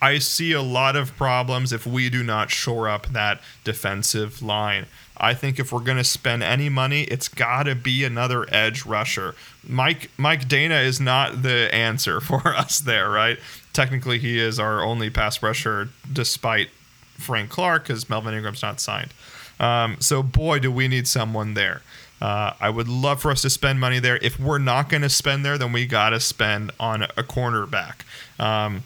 [0.00, 4.86] I see a lot of problems if we do not shore up that defensive line.
[5.16, 8.86] I think if we're going to spend any money, it's got to be another edge
[8.86, 9.34] rusher.
[9.66, 13.38] Mike Mike Danna is not the answer for us there, right?
[13.78, 16.68] Technically he is our only pass rusher despite
[17.16, 19.14] Frank Clark because Melvin Ingram's not signed.
[19.60, 21.82] Um, so boy, do we need someone there.
[22.20, 24.16] Uh, I would love for us to spend money there.
[24.16, 28.00] If we're not going to spend there, then we got to spend on a cornerback.
[28.40, 28.82] Um,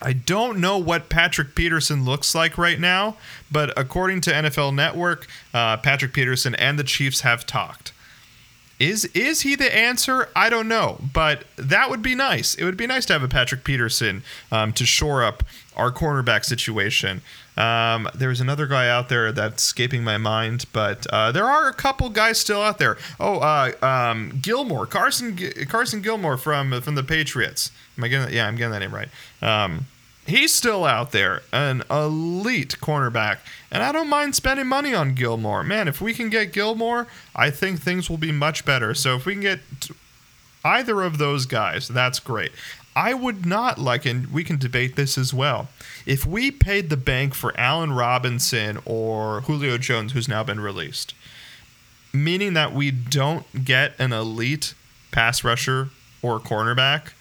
[0.00, 3.18] I don't know what Patrick Peterson looks like right now,
[3.50, 7.91] but according to NFL Network, uh, Patrick Peterson and the Chiefs have talked.
[8.82, 10.28] Is is he the answer?
[10.34, 12.56] I don't know, but that would be nice.
[12.56, 15.44] It would be nice to have a Patrick Peterson um, to shore up
[15.76, 17.22] our cornerback situation.
[17.56, 21.72] Um, there's another guy out there that's escaping my mind, but uh, there are a
[21.72, 22.98] couple guys still out there.
[23.20, 27.70] Oh, uh, um, Gilmore, Carson, Carson Gilmore from from the Patriots.
[27.96, 28.26] Am I getting?
[28.26, 28.34] That?
[28.34, 29.10] Yeah, I'm getting that name right.
[30.26, 33.38] He's still out there, an elite cornerback.
[33.70, 35.64] And I don't mind spending money on Gilmore.
[35.64, 38.94] Man, if we can get Gilmore, I think things will be much better.
[38.94, 39.60] So if we can get
[40.64, 42.52] either of those guys, that's great.
[42.94, 45.68] I would not like, and we can debate this as well.
[46.04, 51.14] If we paid the bank for Allen Robinson or Julio Jones, who's now been released,
[52.12, 54.74] meaning that we don't get an elite
[55.10, 55.88] pass rusher
[56.20, 57.12] or cornerback,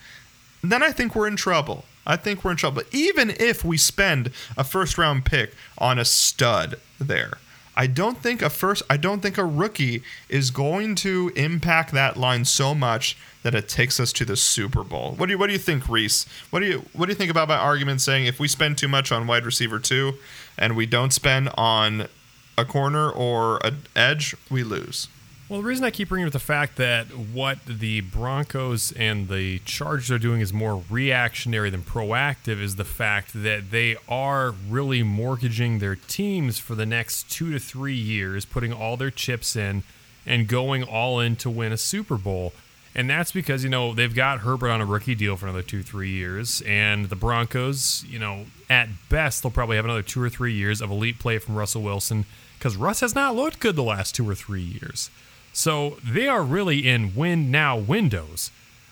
[0.61, 1.85] then I think we're in trouble.
[2.05, 2.83] I think we're in trouble.
[2.91, 7.33] Even if we spend a first round pick on a stud there,
[7.75, 12.17] I don't think a first I don't think a rookie is going to impact that
[12.17, 15.13] line so much that it takes us to the Super Bowl.
[15.17, 16.25] What do you what do you think, Reese?
[16.49, 18.87] What do you what do you think about my argument saying if we spend too
[18.87, 20.15] much on wide receiver two
[20.57, 22.07] and we don't spend on
[22.57, 25.07] a corner or an edge, we lose?
[25.51, 29.59] Well, the reason I keep bringing up the fact that what the Broncos and the
[29.65, 35.03] Chargers are doing is more reactionary than proactive is the fact that they are really
[35.03, 39.83] mortgaging their teams for the next two to three years, putting all their chips in
[40.25, 42.53] and going all in to win a Super Bowl.
[42.95, 45.83] And that's because, you know, they've got Herbert on a rookie deal for another two,
[45.83, 46.61] three years.
[46.65, 50.79] And the Broncos, you know, at best, they'll probably have another two or three years
[50.79, 52.23] of elite play from Russell Wilson
[52.57, 55.09] because Russ has not looked good the last two or three years.
[55.53, 58.51] So they are really in win now windows.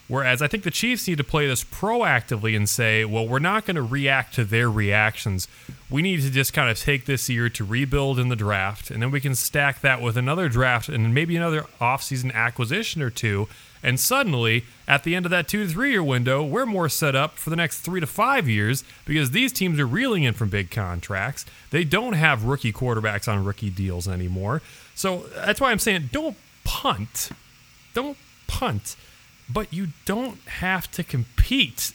[0.09, 3.67] Whereas I think the Chiefs need to play this proactively and say, well, we're not
[3.67, 5.47] going to react to their reactions.
[5.87, 9.03] We need to just kind of take this year to rebuild in the draft, and
[9.03, 13.47] then we can stack that with another draft and maybe another offseason acquisition or two.
[13.83, 17.15] And suddenly, at the end of that two to three year window, we're more set
[17.15, 20.49] up for the next three to five years because these teams are reeling in from
[20.49, 21.45] big contracts.
[21.69, 24.63] They don't have rookie quarterbacks on rookie deals anymore.
[24.95, 26.35] So that's why I'm saying don't
[26.69, 27.31] punt
[27.95, 28.95] don't punt,
[29.49, 31.93] but you don't have to compete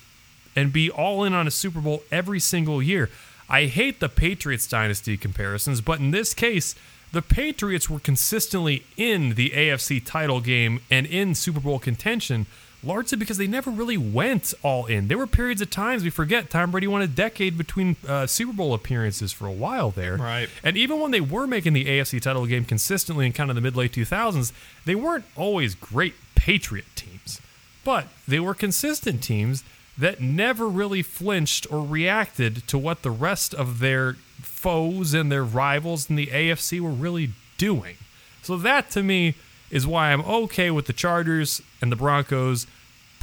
[0.57, 3.09] and be all in on a Super Bowl every single year.
[3.49, 6.75] I hate the Patriots dynasty comparisons, but in this case,
[7.12, 12.47] the Patriots were consistently in the AFC title game and in Super Bowl contention
[12.85, 15.09] largely because they never really went all in.
[15.09, 18.53] There were periods of times we forget Tom Brady won a decade between uh, Super
[18.53, 20.16] Bowl appearances for a while there.
[20.16, 20.49] Right.
[20.62, 23.62] And even when they were making the AFC title game consistently in kind of the
[23.62, 24.53] mid late 2000s,
[24.85, 27.41] they weren't always great Patriot teams,
[27.85, 29.64] but they were consistent teams
[29.97, 35.45] that never really flinched or reacted to what the rest of their foes and their
[35.45, 37.97] rivals in the AFC were really doing.
[38.43, 39.35] So that to me
[39.70, 42.66] is why I'm okay with the Chargers and the Broncos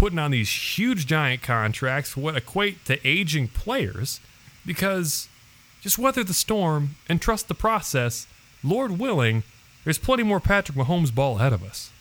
[0.01, 0.49] putting on these
[0.79, 4.19] huge giant contracts, what equate to aging players,
[4.65, 5.29] because
[5.79, 8.25] just weather the storm and trust the process.
[8.63, 9.43] Lord willing,
[9.83, 11.91] there's plenty more Patrick Mahomes ball ahead of us.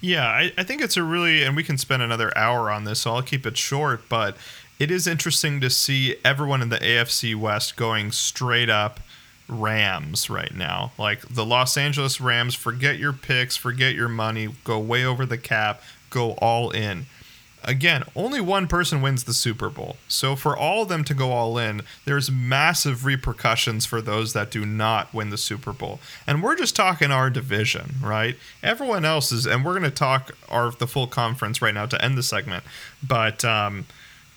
[0.00, 3.00] Yeah, I, I think it's a really, and we can spend another hour on this,
[3.00, 4.36] so I'll keep it short, but
[4.78, 9.00] it is interesting to see everyone in the AFC West going straight up
[9.48, 10.92] Rams right now.
[10.96, 15.36] Like the Los Angeles Rams, forget your picks, forget your money, go way over the
[15.36, 17.06] cap, go all in.
[17.62, 19.96] Again, only one person wins the Super Bowl.
[20.08, 24.50] So for all of them to go all in, there's massive repercussions for those that
[24.50, 26.00] do not win the Super Bowl.
[26.26, 28.36] And we're just talking our division, right?
[28.62, 32.02] Everyone else is and we're going to talk our the full conference right now to
[32.02, 32.64] end the segment.
[33.06, 33.84] But um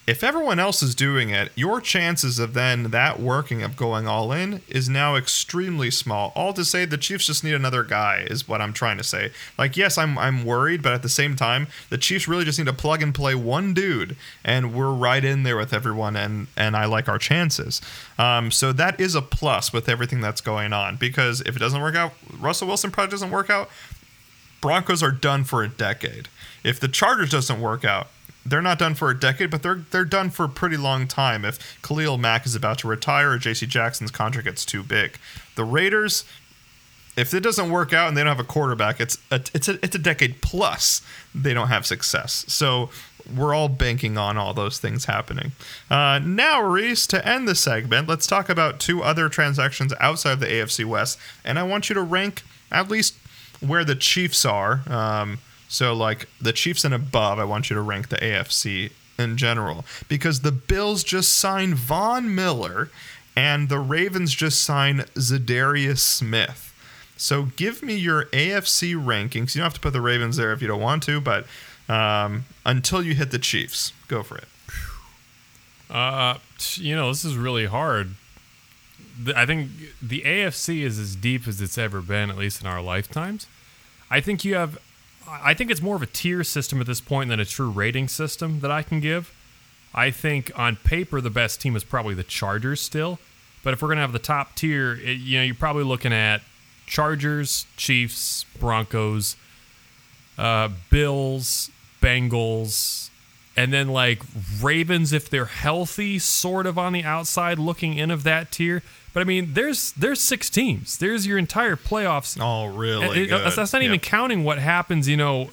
[0.05, 4.33] if everyone else is doing it, your chances of then that working of going all
[4.33, 6.33] in is now extremely small.
[6.35, 9.31] All to say the Chiefs just need another guy is what I'm trying to say.
[9.57, 12.65] Like yes, I'm I'm worried, but at the same time, the Chiefs really just need
[12.65, 16.75] to plug and play one dude and we're right in there with everyone and and
[16.75, 17.81] I like our chances.
[18.17, 21.81] Um, so that is a plus with everything that's going on because if it doesn't
[21.81, 23.69] work out, Russell Wilson probably doesn't work out,
[24.59, 26.27] Broncos are done for a decade.
[26.63, 28.07] If the Chargers doesn't work out,
[28.45, 31.45] they're not done for a decade, but they're they're done for a pretty long time.
[31.45, 33.65] If Khalil Mack is about to retire or J.C.
[33.65, 35.17] Jackson's contract gets too big,
[35.55, 36.25] the Raiders,
[37.15, 39.83] if it doesn't work out and they don't have a quarterback, it's a, it's a
[39.83, 41.01] it's a decade plus
[41.33, 42.45] they don't have success.
[42.47, 42.89] So
[43.35, 45.53] we're all banking on all those things happening.
[45.89, 50.39] Uh, now, Reese, to end the segment, let's talk about two other transactions outside of
[50.41, 53.15] the AFC West, and I want you to rank at least
[53.61, 54.81] where the Chiefs are.
[54.87, 55.39] Um,
[55.73, 59.85] so, like the Chiefs and above, I want you to rank the AFC in general
[60.07, 62.91] because the Bills just signed Von Miller
[63.35, 66.71] and the Ravens just signed Za'Darius Smith.
[67.17, 69.55] So, give me your AFC rankings.
[69.55, 71.47] You don't have to put the Ravens there if you don't want to, but
[71.89, 74.47] um, until you hit the Chiefs, go for it.
[75.89, 76.37] Uh,
[76.75, 78.11] you know, this is really hard.
[79.35, 82.79] I think the AFC is as deep as it's ever been, at least in our
[82.79, 83.47] lifetimes.
[84.11, 84.77] I think you have,
[85.27, 88.07] I think it's more of a tier system at this point than a true rating
[88.07, 89.33] system that I can give.
[89.93, 93.19] I think on paper the best team is probably the Chargers still,
[93.63, 96.41] but if we're gonna have the top tier, it, you know, you're probably looking at
[96.87, 99.35] Chargers, Chiefs, Broncos,
[100.37, 101.69] uh, Bills,
[102.01, 103.09] Bengals,
[103.55, 104.21] and then like
[104.61, 108.81] Ravens if they're healthy, sort of on the outside looking in of that tier.
[109.13, 110.97] But I mean, there's there's six teams.
[110.97, 112.37] There's your entire playoffs.
[112.41, 113.23] Oh, really?
[113.23, 113.51] It- good.
[113.55, 115.07] that's not even counting what happens.
[115.07, 115.51] You know,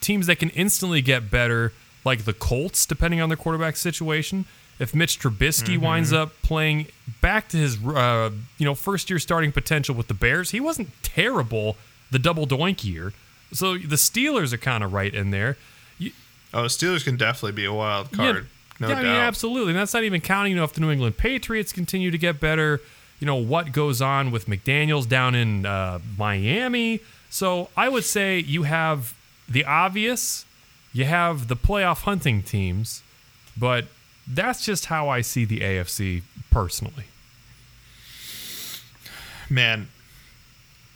[0.00, 1.72] teams that can instantly get better,
[2.04, 4.46] like the Colts, depending on their quarterback situation.
[4.78, 5.84] If Mitch Trubisky Mm-hmm.
[5.84, 6.86] winds up playing
[7.20, 10.88] back to his uh, you know first year starting potential with the Bears, he wasn't
[11.02, 11.76] terrible
[12.10, 13.12] the double doink year.
[13.52, 15.56] So the Steelers are kind of right in there.
[16.54, 18.46] Oh, Steelers can definitely be a wild yeah, card.
[18.80, 19.04] no yeah, doubt.
[19.04, 19.72] I mean, absolutely.
[19.72, 22.40] And that's not even counting, you know, if the New England Patriots continue to get
[22.40, 22.80] better,
[23.20, 27.00] you know, what goes on with McDaniels down in uh, Miami.
[27.28, 29.14] So I would say you have
[29.48, 30.46] the obvious,
[30.92, 33.02] you have the playoff hunting teams,
[33.56, 33.86] but
[34.26, 37.04] that's just how I see the AFC personally.
[39.50, 39.88] man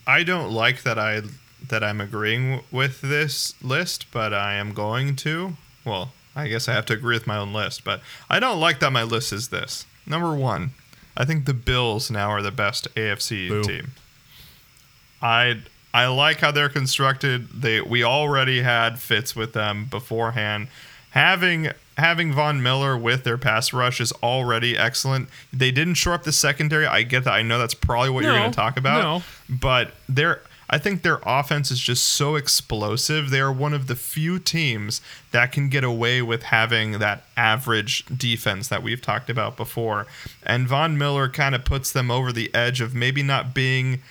[0.07, 1.21] i don't like that i
[1.69, 5.55] that i'm agreeing with this list but i am going to
[5.85, 8.81] well i guess i have to agree with my own list but i don't like
[8.81, 10.71] that my list is this number one
[11.17, 13.63] i think the bills now are the best afc Boo.
[13.63, 13.93] team
[15.21, 15.59] i
[15.93, 20.69] i like how they're constructed they we already had fits with them beforehand
[21.11, 25.29] having having Von Miller with their pass rush is already excellent.
[25.53, 26.87] They didn't shore up the secondary.
[26.87, 27.33] I get that.
[27.33, 29.03] I know that's probably what you're going to talk about.
[29.03, 29.23] no.
[29.49, 33.31] But their I think their offense is just so explosive.
[33.31, 35.01] They are one of the few teams
[35.33, 40.07] that can get away with having that average defense that we've talked about before.
[40.43, 44.03] And Von Miller kind of puts them over the edge of maybe not being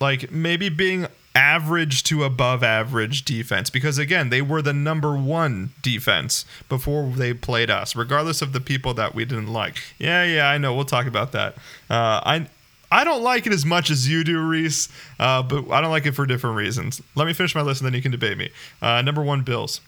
[0.00, 5.72] like maybe being average to above average defense because again they were the number one
[5.82, 10.48] defense before they played us regardless of the people that we didn't like yeah yeah
[10.48, 11.54] i know we'll talk about that
[11.90, 12.46] uh, i
[12.94, 14.88] I don't like it as much as you do, Reese,
[15.18, 17.02] uh, but I don't like it for different reasons.
[17.16, 18.50] Let me finish my list and then you can debate me.
[18.80, 19.80] Uh, number one, Bills.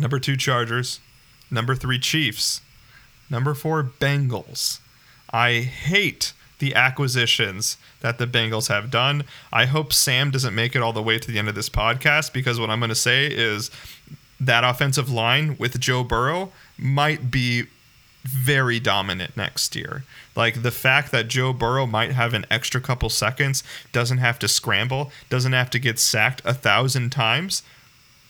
[0.00, 0.98] Number two, Chargers.
[1.52, 2.60] Number three, Chiefs.
[3.30, 4.80] Number four, Bengals.
[5.32, 9.22] I hate the acquisitions that the Bengals have done.
[9.52, 12.32] I hope Sam doesn't make it all the way to the end of this podcast
[12.32, 13.70] because what I'm going to say is
[14.40, 17.66] that offensive line with Joe Burrow might be
[18.24, 20.04] very dominant next year.
[20.34, 24.48] Like the fact that Joe Burrow might have an extra couple seconds, doesn't have to
[24.48, 27.62] scramble, doesn't have to get sacked a thousand times.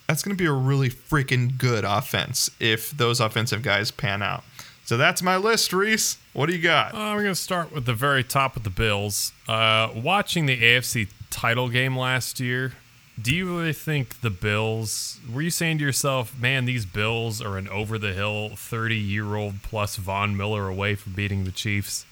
[0.09, 4.45] That's going to be a really freaking good offense if those offensive guys pan out.
[4.85, 6.19] So that's my list, Reese.
[6.33, 6.95] What do you got?
[6.95, 9.33] Uh, we're going to start with the very top of the Bills.
[9.49, 12.74] Uh, watching the AFC title game last year,
[13.20, 15.20] do you really think the Bills?
[15.30, 19.97] Were you saying to yourself, "Man, these Bills are an over the hill, thirty-year-old plus
[19.97, 22.06] Von Miller away from beating the Chiefs"?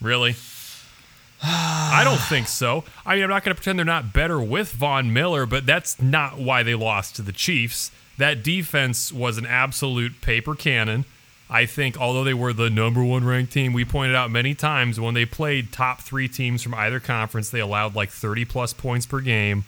[0.00, 0.36] Really?
[1.42, 2.84] I don't think so.
[3.04, 6.00] I mean, I'm not going to pretend they're not better with Von Miller, but that's
[6.00, 7.90] not why they lost to the Chiefs.
[8.18, 11.06] That defense was an absolute paper cannon.
[11.48, 15.00] I think, although they were the number one ranked team, we pointed out many times
[15.00, 19.06] when they played top three teams from either conference, they allowed like 30 plus points
[19.06, 19.64] per game.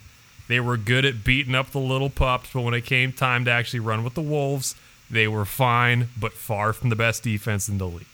[0.47, 3.51] They were good at beating up the little pups, but when it came time to
[3.51, 4.75] actually run with the Wolves,
[5.09, 8.05] they were fine, but far from the best defense in the league.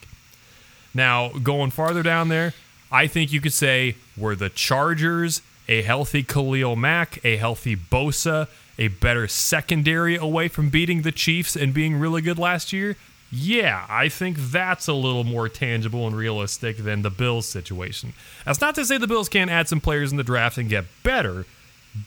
[0.94, 2.54] Now, going farther down there,
[2.92, 8.48] I think you could say were the Chargers a healthy Khalil Mack, a healthy Bosa,
[8.80, 12.98] a better secondary away from beating the Chiefs and being really good last year?
[13.32, 18.14] Yeah, I think that's a little more tangible and realistic than the Bills situation.
[18.44, 20.86] That's not to say the Bills can't add some players in the draft and get
[21.04, 21.46] better,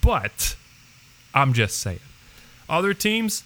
[0.02, 0.56] but
[1.34, 2.00] I'm just saying.
[2.68, 3.44] Other teams,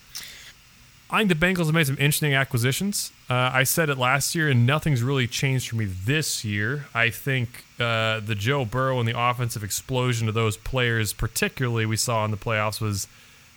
[1.11, 3.13] I think the Bengals have made some interesting acquisitions.
[3.31, 6.87] Uh, I said it last year, and nothing's really changed for me this year.
[6.95, 11.97] I think uh, the Joe Burrow and the offensive explosion of those players, particularly we
[11.97, 13.07] saw in the playoffs, was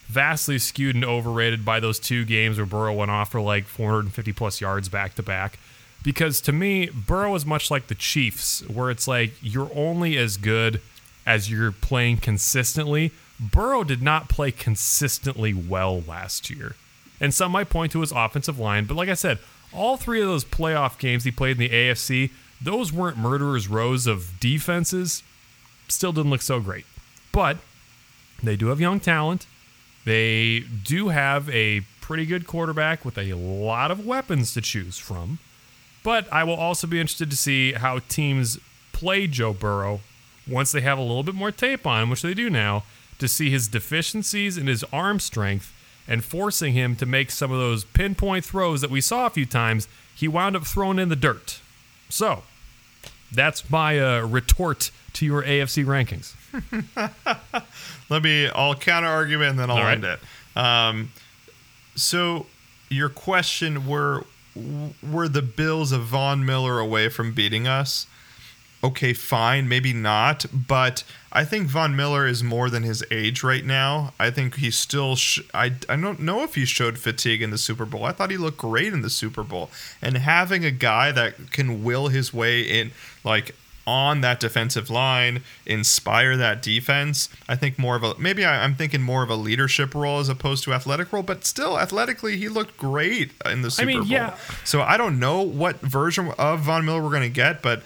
[0.08, 4.34] vastly skewed and overrated by those two games where Burrow went off for like 450
[4.34, 5.60] plus yards back to back.
[6.04, 10.38] Because to me, Burrow is much like the Chiefs, where it's like you're only as
[10.38, 10.82] good
[11.26, 13.12] as you're playing consistently.
[13.40, 16.76] Burrow did not play consistently well last year.
[17.22, 19.40] And some might point to his offensive line, but like I said,
[19.74, 22.32] all three of those playoff games he played in the AFC,
[22.62, 25.24] those weren't murderers' rows of defenses.
[25.88, 26.86] Still didn't look so great.
[27.32, 27.58] But
[28.42, 29.46] they do have young talent.
[30.06, 35.40] They do have a pretty good quarterback with a lot of weapons to choose from.
[36.04, 38.58] But I will also be interested to see how teams
[38.94, 40.02] play Joe Burrow
[40.50, 42.84] once they have a little bit more tape on him, which they do now,
[43.20, 45.74] to see his deficiencies in his arm strength
[46.08, 49.46] and forcing him to make some of those pinpoint throws that we saw a few
[49.46, 49.88] times.
[50.16, 51.62] He wound up thrown in the dirt.
[52.10, 52.44] So
[53.32, 56.34] that's my uh, retort to your AFC rankings.
[58.10, 58.50] Let me.
[58.50, 59.94] I'll counter argument and then I'll right.
[59.94, 60.20] end it.
[60.56, 61.12] Um,
[61.96, 62.48] so
[62.90, 64.26] your question were
[65.08, 68.08] were the Bills of Von Miller away from beating us?
[68.82, 71.04] Okay, fine, maybe not, but
[71.34, 74.14] I think Von Miller is more than his age right now.
[74.18, 75.16] I think he still.
[75.18, 78.06] Sh- I I don't know if he showed fatigue in the Super Bowl.
[78.06, 79.70] I thought he looked great in the Super Bowl,
[80.02, 82.92] and having a guy that can will his way in,
[83.24, 83.54] like
[83.86, 87.28] on that defensive line, inspire that defense.
[87.50, 90.30] I think more of a maybe I, I'm thinking more of a leadership role as
[90.30, 94.08] opposed to athletic role, but still athletically he looked great in the Super mean, Bowl.
[94.08, 94.38] yeah.
[94.64, 97.84] So I don't know what version of Von Miller we're going to get, but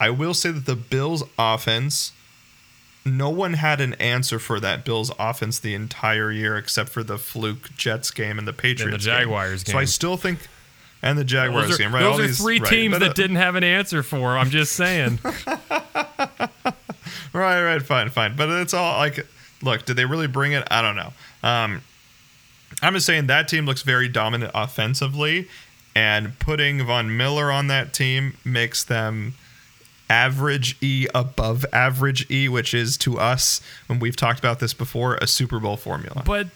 [0.00, 2.12] I will say that the Bills offense
[3.04, 7.16] no one had an answer for that Bills offense the entire year except for the
[7.16, 9.72] fluke Jets game and the Patriots Jaguars game.
[9.72, 10.40] So I still think
[11.00, 12.00] and the Jaguars Those are, game, right?
[12.02, 12.68] those All are these- three right.
[12.68, 14.36] teams that uh, didn't have an answer for.
[14.36, 15.20] I'm just saying.
[17.32, 18.36] Right, right, fine, fine.
[18.36, 19.26] But it's all like,
[19.62, 20.66] look, did they really bring it?
[20.70, 21.12] I don't know.
[21.42, 21.82] Um,
[22.82, 25.48] I'm just saying that team looks very dominant offensively,
[25.94, 29.34] and putting Von Miller on that team makes them
[30.10, 35.16] average E above average E, which is to us, when we've talked about this before,
[35.16, 36.22] a Super Bowl formula.
[36.24, 36.48] But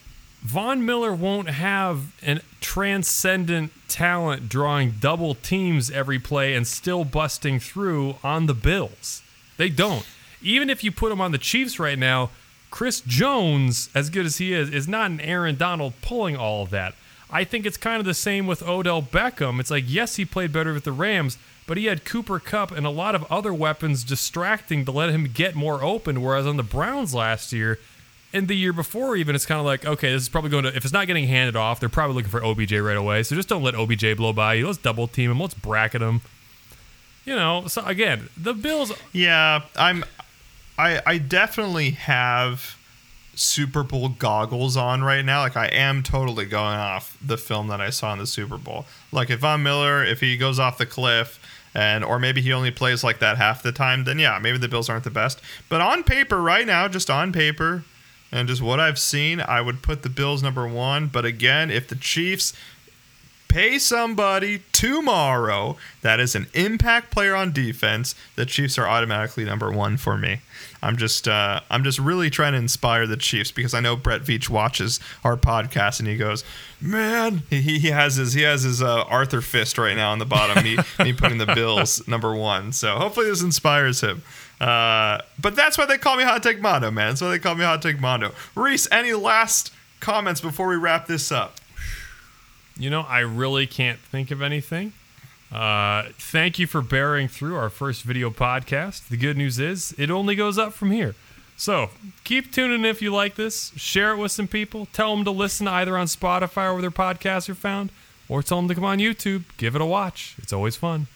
[0.43, 7.61] Von Miller won't have an transcendent talent drawing double teams every play and still busting
[7.61, 9.23] through on the Bills.
[9.57, 10.05] They don't.
[10.41, 12.31] Even if you put him on the Chiefs right now,
[12.71, 16.71] Chris Jones, as good as he is, is not an Aaron Donald pulling all of
[16.71, 16.95] that.
[17.31, 19.61] I think it's kind of the same with Odell Beckham.
[19.61, 21.39] It's like, yes, he played better with the Rams,
[21.73, 25.25] but he had Cooper Kupp and a lot of other weapons distracting to let him
[25.25, 26.21] get more open.
[26.21, 27.79] Whereas on the Browns last year
[28.31, 30.77] and the year before, even, it's kind of like, okay, this is probably going to,
[30.77, 33.23] if it's not getting handed off, they're probably looking for OBJ right away.
[33.23, 34.67] So just don't let OBJ blow by you.
[34.67, 35.41] Let's double team him.
[35.41, 36.21] Let's bracket him.
[37.25, 38.93] You know, so again, the Bills.
[39.15, 40.05] Yeah, I'm.
[40.77, 42.77] I I definitely have
[43.35, 45.41] Super Bowl goggles on right now.
[45.41, 48.85] Like I am totally going off the film that I saw in the Super Bowl.
[49.11, 51.39] Like if Von Miller, if he goes off the cliff,
[51.75, 54.69] and or maybe he only plays like that half the time, then yeah, maybe the
[54.69, 55.41] Bills aren't the best.
[55.69, 57.85] But on paper, right now, just on paper,
[58.31, 61.07] and just what I've seen, I would put the Bills number one.
[61.07, 62.55] But again, if the Chiefs
[63.53, 69.71] pay somebody tomorrow that is an impact player on defense, the Chiefs are automatically number
[69.71, 70.41] one for me.
[70.83, 74.23] I'm just uh, I'm just really trying to inspire the Chiefs because I know Brett
[74.23, 76.45] Veach watches our podcast and he goes,
[76.81, 80.25] man, he, he has his he has his uh, Arthur fist right now on the
[80.25, 80.65] bottom.
[80.65, 82.73] me me putting the Bills number one.
[82.73, 84.23] So hopefully this inspires him.
[84.63, 87.11] Uh, but that's why they call me Hot Take Mondo, man.
[87.11, 88.33] That's why they call me Hot Take Mondo.
[88.55, 91.59] Reese, any last comments before we wrap this up?
[92.83, 94.93] You know, I really can't think of anything.
[95.53, 99.07] Uh, thank you for bearing through our first video podcast.
[99.07, 101.15] The good news is it only goes up from here.
[101.57, 101.91] So
[102.25, 103.71] keep tuning if you like this.
[103.77, 104.89] Share it with some people.
[104.93, 107.91] Tell them to listen either on Spotify or where their podcasts are found,
[108.29, 109.45] or tell them to come on YouTube.
[109.59, 110.35] Give it a watch.
[110.39, 111.07] It's always fun.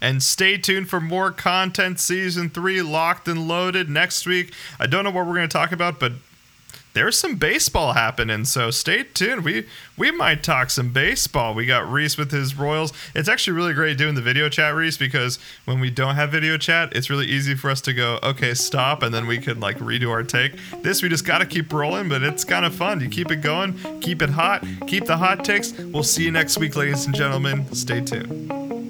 [0.00, 2.00] And stay tuned for more content.
[2.00, 4.52] Season three locked and loaded next week.
[4.80, 6.14] I don't know what we're going to talk about, but
[6.96, 9.44] there's some baseball happening, so stay tuned.
[9.44, 9.66] We
[9.98, 11.52] we might talk some baseball.
[11.52, 12.90] We got Reese with his Royals.
[13.14, 16.56] It's actually really great doing the video chat, Reese, because when we don't have video
[16.56, 19.76] chat, it's really easy for us to go, okay, stop, and then we could like
[19.78, 20.56] redo our take.
[20.82, 23.02] This we just gotta keep rolling, but it's kind of fun.
[23.02, 25.72] You keep it going, keep it hot, keep the hot takes.
[25.72, 27.74] We'll see you next week, ladies and gentlemen.
[27.74, 28.85] Stay tuned.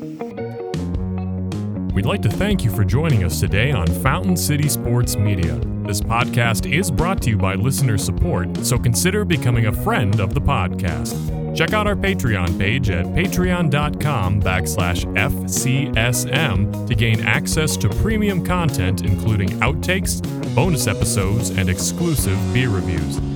[1.97, 5.59] We'd like to thank you for joining us today on Fountain City Sports Media.
[5.87, 10.35] This podcast is brought to you by listener support, so consider becoming a friend of
[10.35, 11.17] the podcast.
[11.57, 19.01] Check out our Patreon page at patreon.com backslash FCSM to gain access to premium content,
[19.01, 20.21] including outtakes,
[20.55, 23.36] bonus episodes, and exclusive beer reviews.